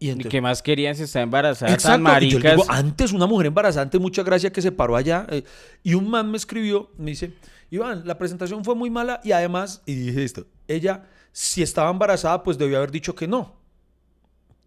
[0.00, 3.26] Y ¿Y entonces- qué más querían si está embarazada Exacto, tan yo digo, antes una
[3.26, 5.26] mujer embarazada, antes mucha gracia que se paró allá.
[5.30, 5.42] eh,
[5.82, 7.34] y un man me escribió, me dice,
[7.70, 12.42] Iván, la presentación fue muy mala y además, y dije esto, ella, si estaba embarazada,
[12.42, 13.57] pues debió haber dicho que no.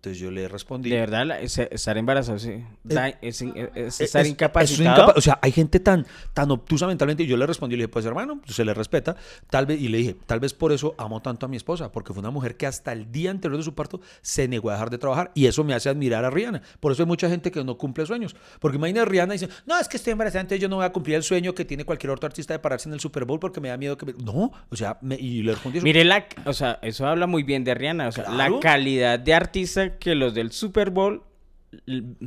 [0.02, 0.90] Entonces yo le respondí.
[0.90, 3.44] De verdad, estar embarazado sí, da- es, es
[3.76, 5.04] Es- estar es- es incapacitado.
[5.04, 7.22] incapa- o sea, hay gente tan, tan obtusa mentalmente.
[7.22, 9.16] Y yo le respondí, le dije, pues hermano, se le respeta.
[9.52, 12.14] Tal vez, y le dije, tal vez por eso amo tanto a mi esposa, porque
[12.14, 14.90] fue una mujer que hasta el día anterior de su parto se negó a dejar
[14.90, 15.30] de trabajar.
[15.36, 16.64] Y eso me hace admirar a Rihanna.
[16.80, 18.36] Por eso hay mucha gente que no cumple sueños.
[18.60, 20.86] Porque imagina a Rihanna y dice, no, es que estoy embarazada, entonces yo no voy
[20.86, 23.40] a cumplir el sueño que tiene cualquier otro artista de pararse en el Super Bowl
[23.40, 24.14] porque me da miedo que me...
[24.14, 25.84] No, o sea, me- y le respondí eso.
[25.84, 28.56] Mire la, o sea, eso habla muy bien de Rihanna, o sea, Claro.
[28.56, 31.24] la calidad de artista que los del Super Bowl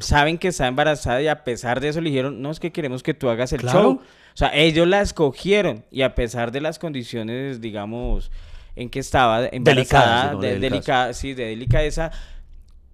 [0.00, 3.02] saben que está embarazada y a pesar de eso le dijeron, no es que queremos
[3.02, 3.80] que tú hagas el Claro.
[3.82, 3.92] show.
[4.00, 8.30] O sea, ellos la escogieron y a pesar de las condiciones, digamos,
[8.74, 10.38] en que estaba embarazada, ¿no?
[10.40, 10.60] de, Delicadas.
[10.72, 12.10] delicada, sí, de delicadeza,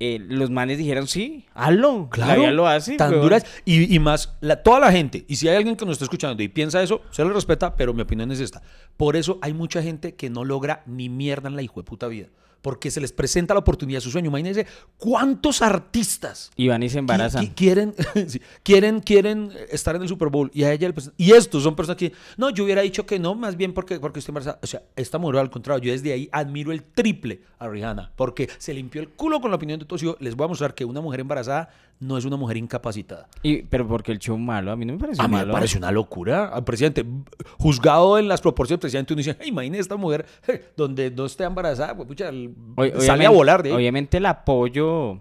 [0.01, 2.09] eh, los manes dijeron, sí, hazlo.
[2.11, 2.97] Claro, La lo hace.
[2.97, 3.23] tan weón".
[3.23, 3.45] duras.
[3.65, 6.43] Y, y más, la- toda la gente, y si hay alguien que nos está escuchando
[6.43, 8.61] y piensa eso, se le respeta, pero mi opinión es esta.
[8.97, 12.07] Por eso hay mucha gente que no logra ni mierda en la hijo de puta
[12.09, 12.29] vida.
[12.63, 14.29] Porque se les presenta la oportunidad de su sueño.
[14.29, 14.67] Imagínense
[14.99, 17.45] cuántos artistas Y van y se embarazan.
[17.45, 17.95] qui- qui- quieren,
[18.29, 21.97] sí, quieren, quieren estar en el Super Bowl y a ella y estos son personas
[21.97, 24.59] que no, yo hubiera dicho que no, más bien porque, porque estoy embarazada.
[24.63, 28.49] O sea, esta mujer al contrario, yo desde ahí admiro el triple a Rihanna porque
[28.59, 30.03] se limpió el culo con la opinión de todos.
[30.03, 31.71] Y yo les voy a mostrar que una mujer embarazada
[32.01, 33.29] no es una mujer incapacitada.
[33.43, 35.53] Y, pero porque el show malo, a mí no me pareció A mí me malo.
[35.53, 36.47] parece una locura.
[36.49, 37.05] Al presidente,
[37.59, 40.25] juzgado en las proporciones del presidente, uno dice, "Ay, imagínese esta mujer
[40.77, 42.31] donde no esté embarazada, pues, pucha,
[43.01, 43.77] sale a volar de ahí.
[43.77, 45.21] Obviamente el apoyo,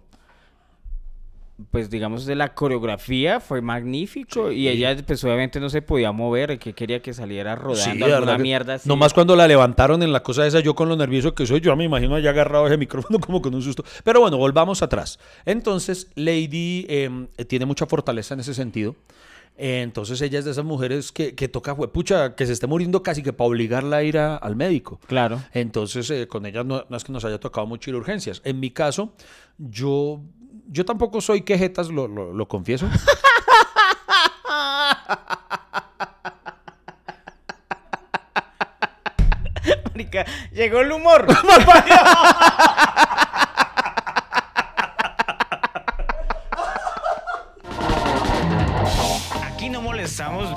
[1.71, 6.57] pues digamos, de la coreografía fue magnífico y ella pues obviamente no se podía mover,
[6.59, 8.87] que quería que saliera Sí, rodando de alguna mierda así.
[8.87, 11.75] Nomás cuando la levantaron en la cosa esa, yo con lo nervioso que soy, yo
[11.75, 13.83] me imagino haya agarrado ese micrófono como con un susto.
[14.03, 15.19] Pero bueno, volvamos atrás.
[15.45, 17.09] Entonces, Lady eh,
[17.47, 18.95] tiene mucha fortaleza en ese sentido.
[19.61, 23.21] Entonces ella es de esas mujeres que, que toca, pucha, que se esté muriendo casi
[23.21, 24.99] que para obligarla a ir a- al médico.
[25.07, 25.41] Claro.
[25.53, 28.41] Entonces, eh, con ella no, no es que nos haya tocado mucho ir a urgencias.
[28.45, 29.11] En mi caso,
[29.57, 30.21] yo,
[30.69, 32.87] yo tampoco soy quejetas, lo, lo, lo confieso.
[39.91, 41.25] Marica, llegó el humor.
[49.47, 50.53] Aquí no molestamos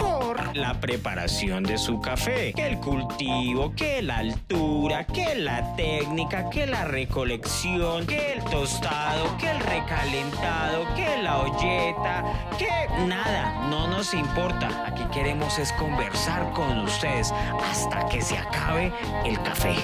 [0.54, 6.66] la preparación de su café, que el cultivo, que la altura, que la técnica, que
[6.66, 12.24] la recolección, que el tostado, que el recalentado, que la olleta,
[12.58, 12.70] que
[13.06, 14.86] nada, no nos importa.
[14.86, 17.32] Aquí queremos es conversar con ustedes
[17.70, 18.92] hasta que se acabe
[19.24, 19.76] el café.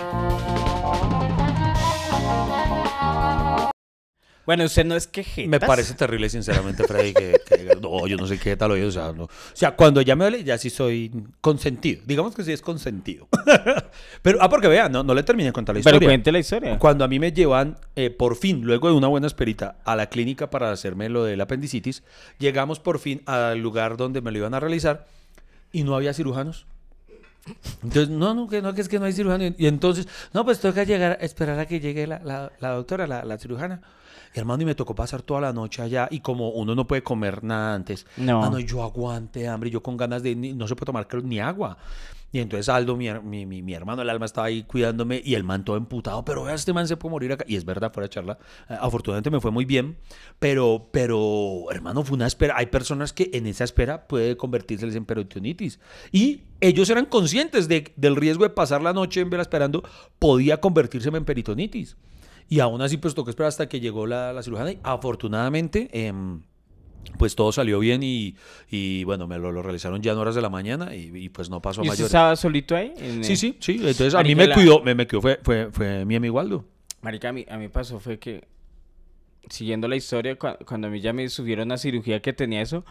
[4.49, 8.27] Bueno, usted no es que Me parece terrible, sinceramente, Freddy, que, que- no, yo no
[8.27, 9.25] sé qué tal oye, o sea, no.
[9.25, 12.01] O sea, cuando ya me duele, ya sí soy consentido.
[12.07, 13.29] Digamos que sí es consentido.
[14.23, 16.09] Pero, ah, porque vean, no, no le terminé de contar la Pero historia.
[16.09, 16.79] cuente la historia.
[16.79, 20.07] Cuando a mí me llevan, eh, por fin, luego de una buena esperita, a la
[20.07, 22.03] clínica para hacerme lo del apendicitis,
[22.39, 25.05] llegamos por fin al lugar donde me lo iban a realizar
[25.73, 26.65] y no había cirujanos.
[27.83, 29.45] Entonces, no, no, que no, que es que no hay cirujano.
[29.59, 33.25] Y entonces, no, pues toca llegar, esperar a que llegue la, la- la doctora, la,
[33.27, 33.83] la cirujana.
[34.35, 36.09] Hermano, y me tocó pasar toda la noche allá.
[36.11, 38.41] Y como uno no puede comer nada antes, No.
[38.41, 41.79] mano, yo aguante hambre, yo con ganas de, ni- no se puede tomar ni agua.
[42.31, 43.09] Y entonces Aldo, mi,
[43.47, 46.55] mi- mi hermano, el alma estaba ahí cuidándome y el man todo emputado, pero vea,
[46.55, 47.45] este man se puede morir acá.
[47.49, 48.39] Y es verdad, fuera de charla.
[48.69, 49.97] eh, afortunadamente me fue muy bien,
[50.39, 52.55] pero, pero, hermano, fue una espera.
[52.59, 55.81] Hay personas que en esa espera puede convertirse en peritonitis.
[56.13, 59.83] Y ellos eran conscientes de, del riesgo de pasar la noche en vela esperando,
[60.19, 61.97] podía convertirse en peritonitis.
[62.49, 64.73] Y aún así, pues tocó esperar hasta que llegó la, la cirujana.
[64.73, 66.43] Y afortunadamente, em,
[67.19, 68.37] pues todo salió bien y,
[68.71, 71.51] y, bueno, me lo, lo realizaron ya en horas de la mañana y, y, pues
[71.51, 72.07] no pasó a ¿Y usted mayores.
[72.11, 72.93] estaba solito ahí?
[72.99, 73.73] En, Sí, sí, sí.
[73.75, 76.65] Entonces a mí me la- cuidó, me, me cuidó, fue, fue, fue mi amigo Aldo.
[77.03, 78.45] Marica, a mí, a mí pasó fue que,
[79.49, 82.85] siguiendo la historia, cua- cuando a mí ya me subieron a cirugía que tenía eso,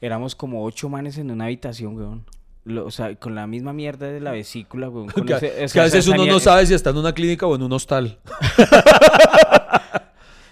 [0.00, 2.24] éramos como ocho manes en una habitación, weón.
[2.70, 5.68] Lo- o sea, con la misma mierda de la vesícula, con Que, ese- o que
[5.68, 8.18] sea, a veces uno no sabe si está en una clínica o en un hostal.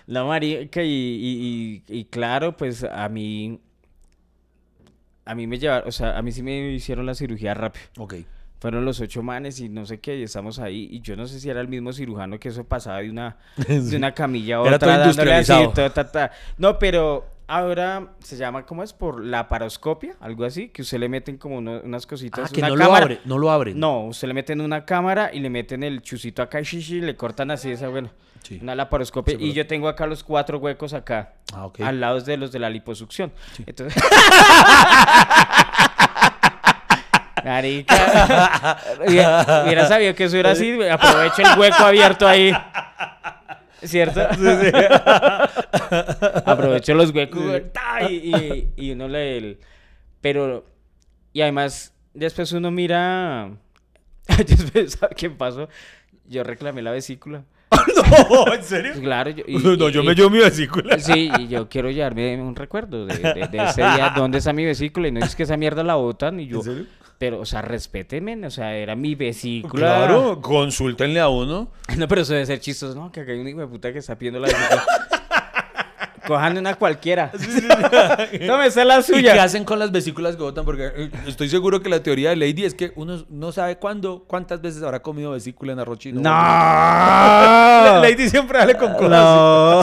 [0.06, 3.60] La marica, y, y, y, y claro, pues a mí...
[5.26, 7.84] A mí me llevaron, o sea, a mí sí me hicieron la cirugía rápido.
[7.98, 8.14] Ok.
[8.60, 10.88] Fueron los ocho manes y no sé qué, y estamos ahí.
[10.90, 13.36] Y yo no sé si era el mismo cirujano que eso pasaba de una,
[13.68, 15.72] de una camilla a Era otra, todo dándole así, industrializado.
[15.74, 16.32] todo, ta, ta.
[16.56, 18.92] No, pero ahora se llama, ¿cómo es?
[18.92, 22.49] Por la paroscopia, algo así, que usted le meten como uno- unas cositas.
[22.49, 23.80] Ah, que una no lo abre, no lo abren.
[23.80, 27.51] No, usted le meten una cámara y le meten el chusito acá, shishi, le cortan
[27.51, 28.11] así esa, bueno,
[28.42, 28.59] Sí.
[28.62, 29.36] una laparoscopia.
[29.36, 32.59] Sí, y yo tengo acá los cuatro huecos acá, Ah, al lado de los de
[32.61, 33.32] la liposucción.
[33.66, 34.01] Entonces...
[37.44, 42.53] Marica, hubiera hubiera sabido que eso era así, aprovecho el hueco abierto ahí.
[43.82, 44.20] ¿Cierto?
[46.44, 47.42] Aprovecho los huecos
[48.08, 49.36] y, y- y uno le...
[49.38, 49.58] el-
[50.20, 50.64] Pero...
[51.32, 53.50] Y además, después uno mira...
[54.46, 55.68] después, ¿sabe qué pasó?
[56.26, 57.44] Yo reclamé la vesícula.
[58.30, 58.92] no, ¿en serio?
[58.92, 59.44] Pues claro, yo...
[59.46, 60.98] y- no, y- yo me llevo mi vesícula.
[60.98, 64.64] Sí, y yo quiero llevarme un recuerdo de, de- de ese día, dónde está mi
[64.64, 66.86] vesícula, y no es que esa mierda la botan, y yo, ¿En serio?
[67.18, 69.96] Pero, o sea, respétenme, o sea, era mi vesícula.
[69.96, 71.70] Claro, consúltenle a uno.
[71.96, 73.10] No, pero eso debe ser chistoso, ¿no?
[73.10, 74.84] Que acá hay un hijo de puta que está pidiendo la vesícula.
[76.26, 77.30] Cojan una cualquiera.
[78.46, 79.42] Tome, esa es la ¿Y qué suya.
[79.42, 80.62] hacen con las vesículas que botan?
[80.66, 84.24] Porque eh, estoy seguro que la teoría de Lady es que uno no sabe cuándo,
[84.28, 86.20] cuántas veces habrá comido vesícula en arroz chino.
[86.20, 86.30] ¡No!
[88.02, 89.82] Lady siempre sale con cosas No.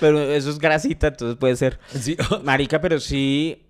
[0.00, 1.78] pero eso es grasita, entonces puede ser.
[1.94, 2.16] Sí.
[2.42, 3.62] Marica, pero sí,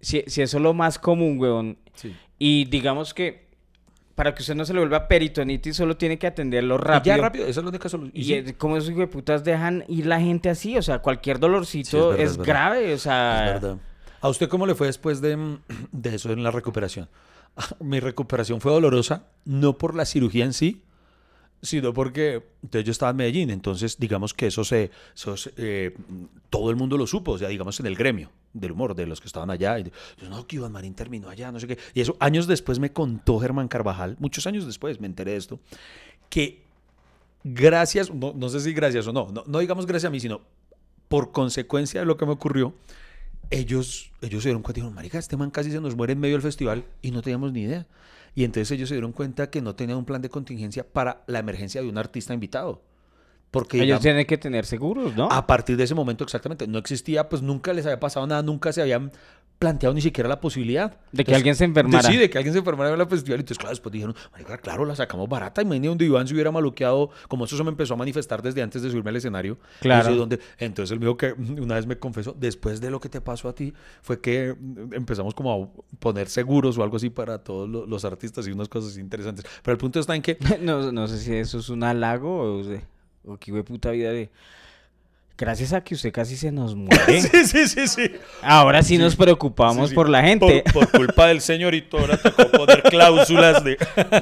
[0.00, 1.78] sí, sí eso es lo más común, weón.
[1.94, 2.14] Sí.
[2.38, 3.46] Y digamos que
[4.14, 7.16] para que usted no se le vuelva peritonitis, solo tiene que atenderlo Y rápido.
[7.16, 8.12] Ya rápido, esa es la única solución.
[8.14, 12.24] Y es- como esos hijueputas dejan ir la gente así, o sea, cualquier dolorcito verdad,
[12.24, 12.52] es, es verdad.
[12.54, 13.46] grave, o sea...
[13.56, 13.78] Es verdad.
[14.22, 15.58] ¿A usted cómo le fue después de, mm,
[15.92, 17.08] de eso en la recuperación?
[17.80, 20.82] Mi recuperación fue dolorosa, no por la cirugía en sí,
[21.60, 25.94] sino porque entonces yo estaba en Medellín, entonces digamos que eso se, eso se- eh,
[26.48, 28.30] todo el mundo lo supo, o sea, digamos en el gremio
[28.60, 31.52] del humor, de los que estaban allá, y yo, no, que Iván Marín terminó allá,
[31.52, 35.06] no sé qué, y eso años después me contó Germán Carvajal, muchos años después me
[35.06, 35.60] enteré de esto,
[36.28, 36.62] que
[37.44, 40.40] gracias, no, no sé si gracias o no, no, no digamos gracias a mí, sino
[41.08, 42.74] por consecuencia de lo que me ocurrió,
[43.50, 46.20] ellos, ellos se dieron cuenta y dijeron, marica, este man casi se nos muere en
[46.20, 47.86] medio del festival y no teníamos ni idea.
[48.34, 51.38] Y entonces ellos se dieron cuenta que no tenían un plan de contingencia para la
[51.38, 52.82] emergencia de un artista invitado.
[53.50, 55.28] Porque Ellos digamos, tienen que tener seguros, ¿no?
[55.30, 58.72] a partir de ese momento exactamente no existía, pues nunca les había pasado nada, nunca
[58.72, 59.12] se habían
[59.58, 60.98] planteado ni siquiera la posibilidad.
[61.12, 62.06] De que alguien se enfermara.
[62.06, 63.40] de- sí, de que alguien se enfermara en el festival.
[63.40, 64.14] Entonces, claro, después dijeron,
[64.60, 65.62] claro, la sacamos barata.
[65.62, 68.82] Imagínate donde Iván se hubiera maluqueado, como eso se me empezó a manifestar desde antes
[68.82, 69.56] de subirme al escenario.
[69.80, 70.28] Claro.
[70.58, 71.32] Entonces él me dijo que
[71.62, 73.72] una vez me confesó, después de lo que te pasó a ti,
[74.02, 78.04] fue que mm, empezamos como a poner seguros o algo así para todos lo- los
[78.04, 79.46] artistas y unas cosas interesantes.
[79.62, 82.62] Pero el punto está en que no, no sé si eso es un halago o,
[83.26, 84.30] o qué puta vida de...
[85.38, 87.20] Gracias a que usted casi se nos muere.
[87.20, 88.10] Sí, sí, sí, sí.
[88.40, 89.94] Ahora sí, nos preocupamos Sí, sí.
[89.94, 90.64] por la gente.
[90.72, 93.76] Por, por culpa del señorito, ahora tocó poner cláusulas de...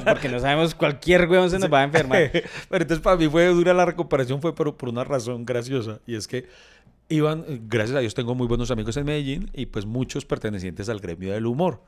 [0.04, 2.30] Porque no sabemos, cualquier huevón se nos va a enfermar.
[2.32, 6.00] Pero entonces para mí fue dura la recuperación, fue por, por una razón graciosa.
[6.04, 6.46] Y es que
[7.08, 10.98] iban, gracias a Dios tengo muy buenos amigos en Medellín y pues muchos pertenecientes al
[10.98, 11.80] gremio del humor.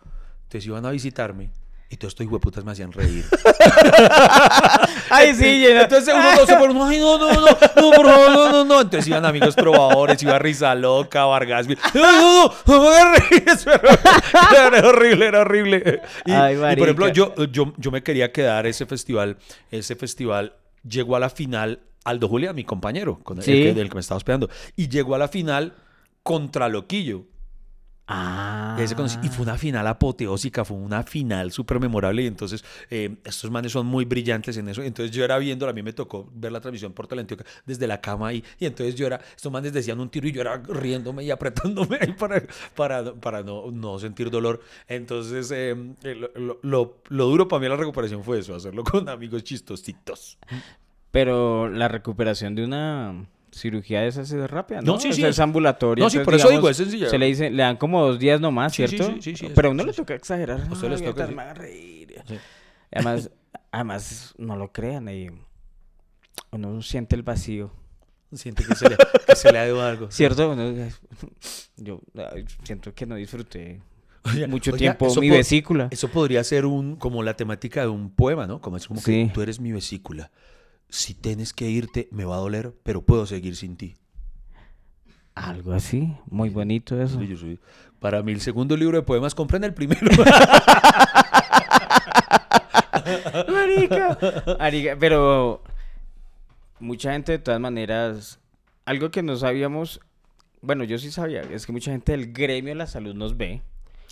[0.44, 1.50] Entonces iban a visitarme
[1.88, 3.24] y todos estos hueputas me hacían reír.
[5.10, 5.66] Ay, sí.
[5.66, 7.56] Entonces uno dos se fueron, ay, no, no, no, no,
[7.92, 8.80] por favor, no, no, no.
[8.80, 11.66] Entonces iban amigos probadores, iba Risa Loca, Vargas.
[11.68, 16.02] No, no, no, no me hagan reír, eso era, horrible, era horrible.
[16.24, 19.36] Y, Ay, y, por ejemplo, yo, yo, yo me quería quedar ese festival,
[19.70, 20.54] ese festival
[20.88, 23.52] llegó a la final Aldo Julia, mi compañero, con el, Sí.
[23.52, 25.74] que, del que me estaba hospedando, y llegó a la final
[26.22, 27.24] contra Loquillo.
[28.08, 28.76] Ah.
[28.78, 32.22] Y ahí se conocí- y fue una final apoteósica, fue una final súper memorable.
[32.22, 34.82] Y entonces, eh, estos manes son muy brillantes en eso.
[34.82, 38.00] Entonces yo era viendo, a mí me tocó ver la transmisión por Teleantioquia desde la
[38.00, 38.44] cama ahí.
[38.60, 41.98] Y entonces yo era, estos manes decían un tiro y yo era riéndome y apretándome
[42.00, 42.42] ahí para,
[42.76, 44.60] para, para no, no sentir dolor.
[44.86, 49.08] Entonces, eh, eh, lo, lo- lo- duro para mí la recuperación fue eso, hacerlo con
[49.08, 50.38] amigos chistositos.
[51.10, 53.26] Pero la recuperación de una
[53.56, 54.92] cirugía de esas es rápida, ¿no?
[54.94, 56.04] No, sí, O sí, sea, es- ambulatoria.
[56.04, 57.08] No, sí, por eso digo, es sencilla.
[57.10, 59.06] Se le dice, le dan como dos días nomás, Sí, ¿cierto?
[59.14, 60.60] sí, sí, sí, Pero a uno le toca exagerar.
[60.68, 62.22] A usted les toca, me hagan reír.
[62.92, 63.30] Además,
[63.72, 65.28] además, no lo crean, y
[66.52, 67.70] uno siente el vacío.
[68.32, 68.96] Siente que se le,
[69.26, 70.08] que se le ha dado algo.
[70.10, 70.50] ¿Cierto?
[70.50, 70.88] Uno-
[71.76, 72.00] yo
[72.64, 73.80] siento que no disfruté
[74.48, 75.88] mucho tiempo mi vesícula.
[75.92, 78.60] Eso podría ser un como la temática de un poema, ¿no?
[78.60, 79.26] Como es como Sí.
[79.28, 80.30] que tú eres mi vesícula.
[80.88, 83.96] Si tienes que irte, me va a doler, pero puedo seguir sin ti.
[85.34, 87.18] Algo así, muy bonito eso.
[87.20, 87.58] Sí, yo soy-
[88.00, 90.00] Para mí el segundo libro de poemas, compren el primero.
[93.52, 94.18] Marica.
[94.58, 95.62] Marica, Pero
[96.80, 98.38] mucha gente de todas maneras,
[98.84, 100.00] algo que no sabíamos,
[100.60, 103.62] bueno, yo sí sabía, es que mucha gente del gremio de la salud nos ve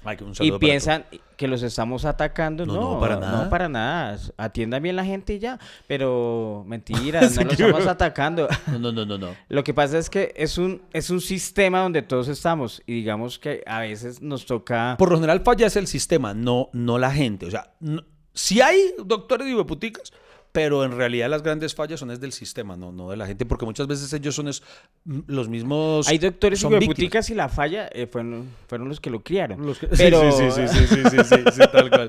[0.05, 1.05] Ay, que un y piensan
[1.37, 2.67] que los estamos atacando.
[2.67, 3.45] No, No, no, para nada.
[3.45, 4.19] No, para nada.
[4.37, 5.59] Atiendan bien la gente y ya.
[5.87, 8.49] Pero mentira, no los estamos atacando.
[8.67, 9.29] No, no, no, no, no.
[9.49, 13.39] Lo que pasa es que es un, es un sistema donde todos estamos y digamos
[13.39, 14.97] que a veces nos toca...
[14.99, 17.47] Por lo general falla es el sistema, no, no la gente.
[17.47, 18.03] O sea, no-
[18.33, 20.13] si hay doctores y puticas,
[20.55, 23.45] pero en realidad las grandes fallas son es del sistema, no, no de la gente,
[23.45, 24.63] porque muchas veces ellos son es-
[25.05, 26.07] m- los mismos...
[26.07, 29.67] Hay doctores son y puticas y la falla eh, fueron, fueron los que lo criaron.
[29.67, 32.07] Los que- Pero Sí, sí, sí, sí, sí, sí, sí, sí, tal cual.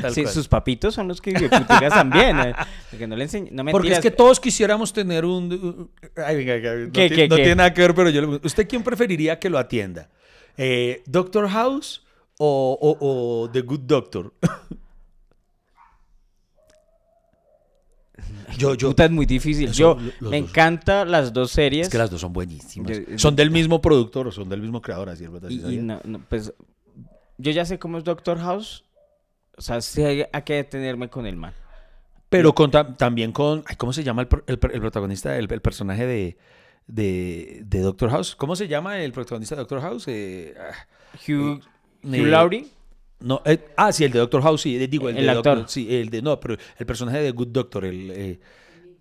[0.00, 0.32] tal sí, cual.
[0.34, 2.38] sus papitos son los que puticas también.
[2.40, 2.54] eh,
[2.90, 3.54] porque no le enseñan.
[3.54, 5.52] No Porque es que todos quisiéramos tener un...
[5.52, 7.42] un- Ay, venga, venga, no, ¿Qué, ti- qué, no qué?
[7.42, 10.08] tiene nada que ver, pero yo le ¿Usted quién preferiría que lo atienda?
[10.56, 12.06] Eh, ¿Doctor House
[12.38, 14.32] o, o- o The Good Doctor?
[18.58, 18.88] yo, yo...
[18.88, 19.70] Puta, es muy difícil.
[19.70, 21.86] Eso, Yo me encantan las dos series.
[21.86, 22.92] Es que las dos son buenísimas.
[23.08, 25.48] Yo- son del mismo productor o son del mismo creador, así es verdad.
[25.48, 26.52] ¿sí Y, y no, no, pues
[27.38, 28.84] yo ya sé cómo es Doctor House.
[29.56, 31.52] O sea, sé a qué detenerme con el man.
[32.28, 33.62] Pero con, ta- también con...
[33.66, 36.38] ay, ¿Cómo se llama el, protagonista, el, el personaje de,
[36.86, 38.34] de, de Doctor House?
[38.34, 40.04] ¿Cómo se llama el protagonista de Doctor House?
[40.08, 40.72] Eh, ah,
[41.28, 41.60] Hugh,
[42.04, 42.66] Eh, Hugh Laurie.
[43.24, 45.56] No, eh, ah, sí, el de Doctor House, sí, eh, digo, el, El de actor.
[45.58, 46.22] Doctor- sí, el de...
[46.22, 48.10] No, pero el personaje de Good Doctor, el...
[48.10, 48.40] eh,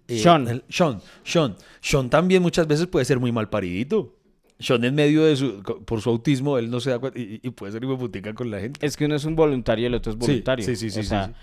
[0.07, 0.47] eh, Sean.
[0.47, 1.55] el- Sean, Sean.
[1.81, 4.15] Sean también muchas veces puede ser muy mal paridito.
[4.59, 5.61] Sean en medio de su...
[5.63, 8.59] Por su autismo, él no se da cuenta y, y puede ser putica con la
[8.59, 8.85] gente.
[8.85, 10.65] Es que uno es un voluntario y el otro es voluntario.
[10.65, 11.33] sí, sí, sí, O sí, sea,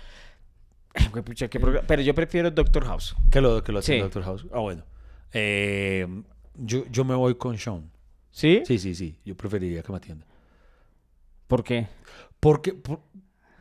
[0.95, 1.21] sí.
[1.25, 3.15] pucha, Pero yo prefiero Doctor House.
[3.31, 3.99] Que lo, que lo hace.
[3.99, 4.45] Doctor House.
[4.53, 4.83] Ah, bueno.
[5.33, 6.07] Eh,
[6.55, 7.89] yo, yo me voy con Sean.
[8.31, 8.61] ¿Sí?
[8.65, 9.17] Sí, sí, sí.
[9.25, 10.25] Yo preferiría que me atienda.
[11.47, 11.87] ¿Por qué?
[12.39, 13.01] Porque, por-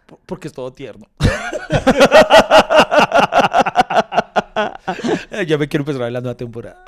[0.06, 1.06] por- porque es todo tierno.
[5.30, 6.82] Eh, ya me quiero empezar a ver la nueva temporada.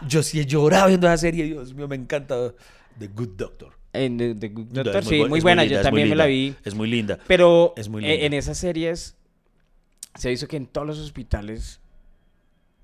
[0.08, 1.44] yo sí he llorado viendo esa serie.
[1.44, 2.36] Dios mío, me encanta.
[2.98, 3.72] The Good Doctor.
[3.94, 5.62] En The, The Good Doctor, sí, muy buena.
[5.62, 6.54] linda, yo también me la vi.
[6.64, 7.18] Es muy linda.
[7.26, 8.26] Pero Es muy eh, linda.
[8.26, 9.16] en esas series
[10.14, 11.80] se hizo que en todos los hospitales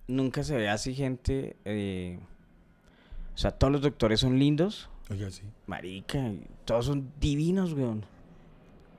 [0.06, 1.56] nunca se ve así gente.
[1.64, 2.18] eh,
[3.34, 4.88] o sea, todos los doctores son lindos.
[5.10, 5.42] Oiga, sí.
[5.66, 6.18] Marica,
[6.68, 8.04] todos son divinos, weón.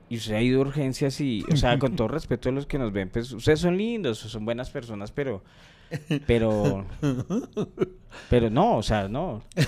[0.08, 2.78] Y usted ha ido a urgencias y, o sea, con todo respeto a los que
[2.78, 5.44] nos ven, pues ustedes son lindos, son buenas personas, pero,
[6.26, 6.84] pero,
[8.28, 9.42] pero no, o sea, no.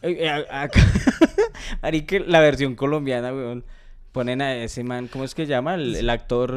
[0.00, 0.80] Eh, eh, acá-
[1.82, 3.64] Marica, la versión colombiana, weón,
[4.12, 5.74] ponen a ese man, ¿cómo es que llama?
[5.74, 6.54] El, el actor,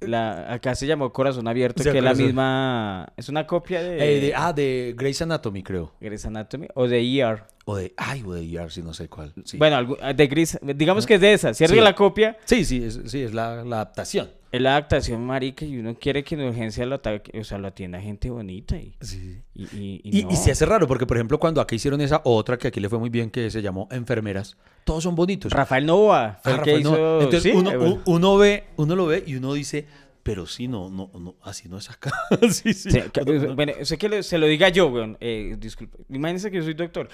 [0.00, 4.20] la, acá se llamó Corazón Abierto, que es la misma, es una copia de, Eh,
[4.20, 5.92] de- ah, de Grey's Anatomy, creo.
[6.00, 7.44] Grey's Anatomy, o de ER.
[7.70, 7.92] O de.
[7.98, 9.30] Ay, o de ER, sí, no sé cuál.
[9.44, 9.58] Sí.
[9.58, 11.74] Bueno, algu- de Gris, digamos que es de esa, ¿cierto?
[11.74, 11.80] Sí.
[11.82, 14.30] la copia sí, sí, es, sí, es la, la adaptación.
[14.50, 17.68] es la adaptación, marica, y uno quiere que en urgencia lo ataque, o sea, lo
[17.68, 19.42] atienda gente bonita y, Sí.
[19.54, 20.30] y, y, y Y, no.
[20.30, 22.88] y se hace raro, porque por ejemplo, cuando aquí hicieron esa otra que aquí le
[22.88, 25.52] fue muy bien, que se llamó Enfermeras, todos son bonitos.
[25.52, 27.20] Rafael Nova Ah, Rafael, hizo...
[27.20, 28.02] Entonces uno, eh, bueno.
[28.06, 29.84] uno ve, uno lo ve y uno dice,
[30.28, 32.12] pero sí, no, no, no, así no es acá.
[32.50, 32.90] sí, sí.
[32.90, 33.54] Sí, que- No, no.
[33.56, 35.16] bueno, sé que le- se lo diga yo, weón.
[35.20, 35.96] Eh, disculpe.
[36.10, 37.08] Imagínese que yo soy doctor.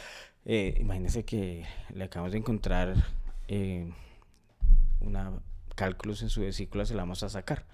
[0.44, 2.92] Eh, imagínese que le acabamos de encontrar
[3.46, 3.88] eh,
[5.00, 5.30] una
[5.76, 7.66] cálculos en su vesícula, se la vamos a sacar.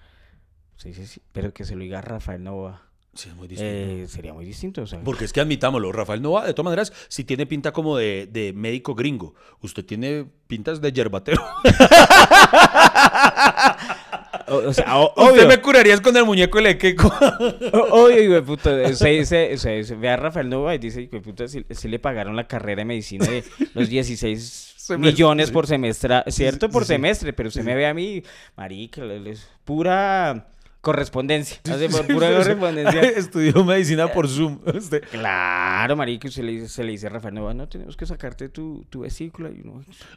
[0.77, 1.23] Sí, sí, sí.
[1.33, 2.83] Pero que se lo diga Rafael Nova.
[3.15, 3.73] Sí, es muy distinto.
[3.75, 4.83] eh, sería muy distinto.
[4.83, 7.97] O sea, Porque es que admitámoslo, Rafael Nova, de todas maneras, si tiene pinta como
[7.97, 9.35] de, de médico gringo.
[9.63, 11.43] Usted tiene pintas de yerbatero.
[14.51, 17.09] o, o sea, o- Usted me curarías con el muñeco de lequeco.
[17.73, 18.71] O- Obvio, hijo de puta.
[18.91, 21.89] Usted dice, o sea, dice- ve a Rafael Nova y dice, de puta, si, si
[21.89, 23.45] le pagaron la carrera de medicina de
[23.75, 26.69] los 16 Semestre, millones por semestre, ¿cierto?
[26.69, 28.23] Por semestre, pero usted me ve a mí,
[28.57, 30.49] marica, le- le- es pura
[30.81, 31.59] correspondencia.
[31.71, 33.01] Hace por Sí, pura correspondencia.
[33.17, 34.59] Estudió medicina por Zoom.
[34.65, 38.49] Usted- Claro, marica, usted le, se le dice a Rafael Nova, no, tenemos que sacarte
[38.49, 39.51] tu, tu vesícula.
[39.51, 39.63] Y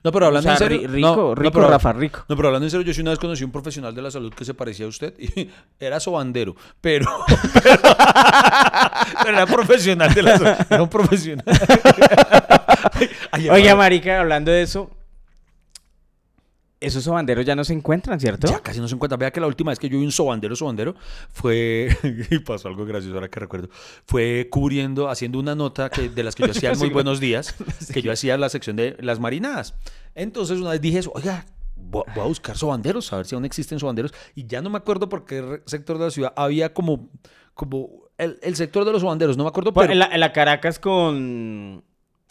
[0.03, 0.87] No, pero hablando o sea, en serio.
[0.89, 2.25] ri- rico, no, no, rico, pero- Rafa, rico.
[2.29, 4.11] No, pero hablando en serio, yo sí una vez conocí a un profesional de la
[4.11, 5.49] salud que se parecía a usted y
[5.79, 7.05] era sobandero, pero,
[7.61, 7.79] pero,
[9.23, 11.45] pero era profesional de la salud, era un profesional.
[13.31, 14.89] Hermano, marica, hablando de eso,
[16.83, 18.47] esos sobanderos ya no se encuentran, ¿cierto?
[18.47, 19.17] Ya casi no se encuentra.
[19.17, 20.95] Vea que la última vez que yo vi un sobandero, sobandero,
[21.31, 21.95] fue,
[22.29, 23.69] y pasó algo gracioso ahora que recuerdo,
[24.05, 27.55] fue cubriendo, haciendo una nota que, de las que yo hacía Muy Buenos Días,
[27.93, 29.75] que yo hacía la sección de las marinadas.
[30.15, 33.79] Entonces una vez dije eso, oiga, voy a buscar sobanderos, a ver si aún existen
[33.79, 34.13] sobanderos.
[34.35, 37.09] Y ya no me acuerdo por qué sector de la ciudad había como,
[37.53, 39.91] como el, el sector de los sobanderos, no me acuerdo, pero...
[39.91, 41.83] en, la, en la Caracas con,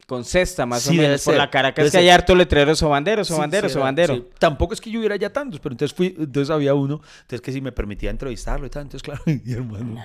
[0.07, 1.25] con cesta, más Sí, o menos.
[1.25, 4.15] Por la Caracas debe que hay harto letrero sobandero, Sí, sobandero, sí, sobandero.
[4.17, 4.25] sí.
[4.39, 7.53] Tampoco es que yo hubiera ya tantos, pero entonces fui, entonces había uno, entonces que
[7.53, 10.05] si me permitía entrevistarlo y tal, entonces claro, y hermano,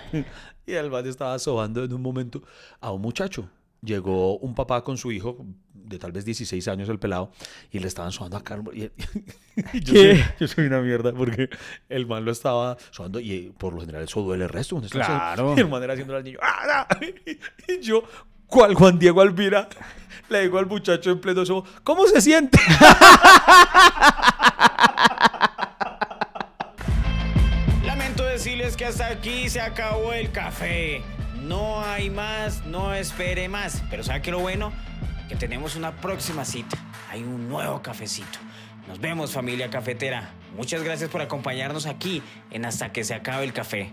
[0.66, 2.42] y el man estaba sobando en un momento
[2.80, 3.50] a un muchacho.
[3.84, 7.32] Llegó un papá con su hijo, de tal vez 16 años el pelado,
[7.72, 8.74] y le estaban sobando a Carlos.
[8.76, 8.84] Y,
[9.74, 11.50] y yo, soy, yo soy una mierda porque
[11.88, 14.82] el man lo estaba sobando y por lo general eso duele el resto.
[14.90, 15.54] Claro.
[15.56, 16.40] Y el man era haciéndole al niño.
[16.42, 16.98] ¡Ah, ah!
[17.68, 18.04] Y yo,
[18.48, 19.70] ¿cuál Juan Diego Alvira?
[20.30, 22.60] Le digo al muchacho en pleno sobo, ¿cómo se siente?
[27.86, 31.02] Lamento decirles es que hasta aquí se acabó el café.
[31.42, 33.84] No hay más, no espere más.
[33.90, 34.74] Pero ¿sabe qué lo bueno?
[35.30, 36.78] Que tenemos una próxima cita.
[37.10, 38.40] Hay un nuevo cafecito.
[38.88, 40.32] Nos vemos familia cafetera.
[40.58, 42.22] Muchas gracias por acompañarnos aquí
[42.52, 43.92] en Hasta que se acabe el café.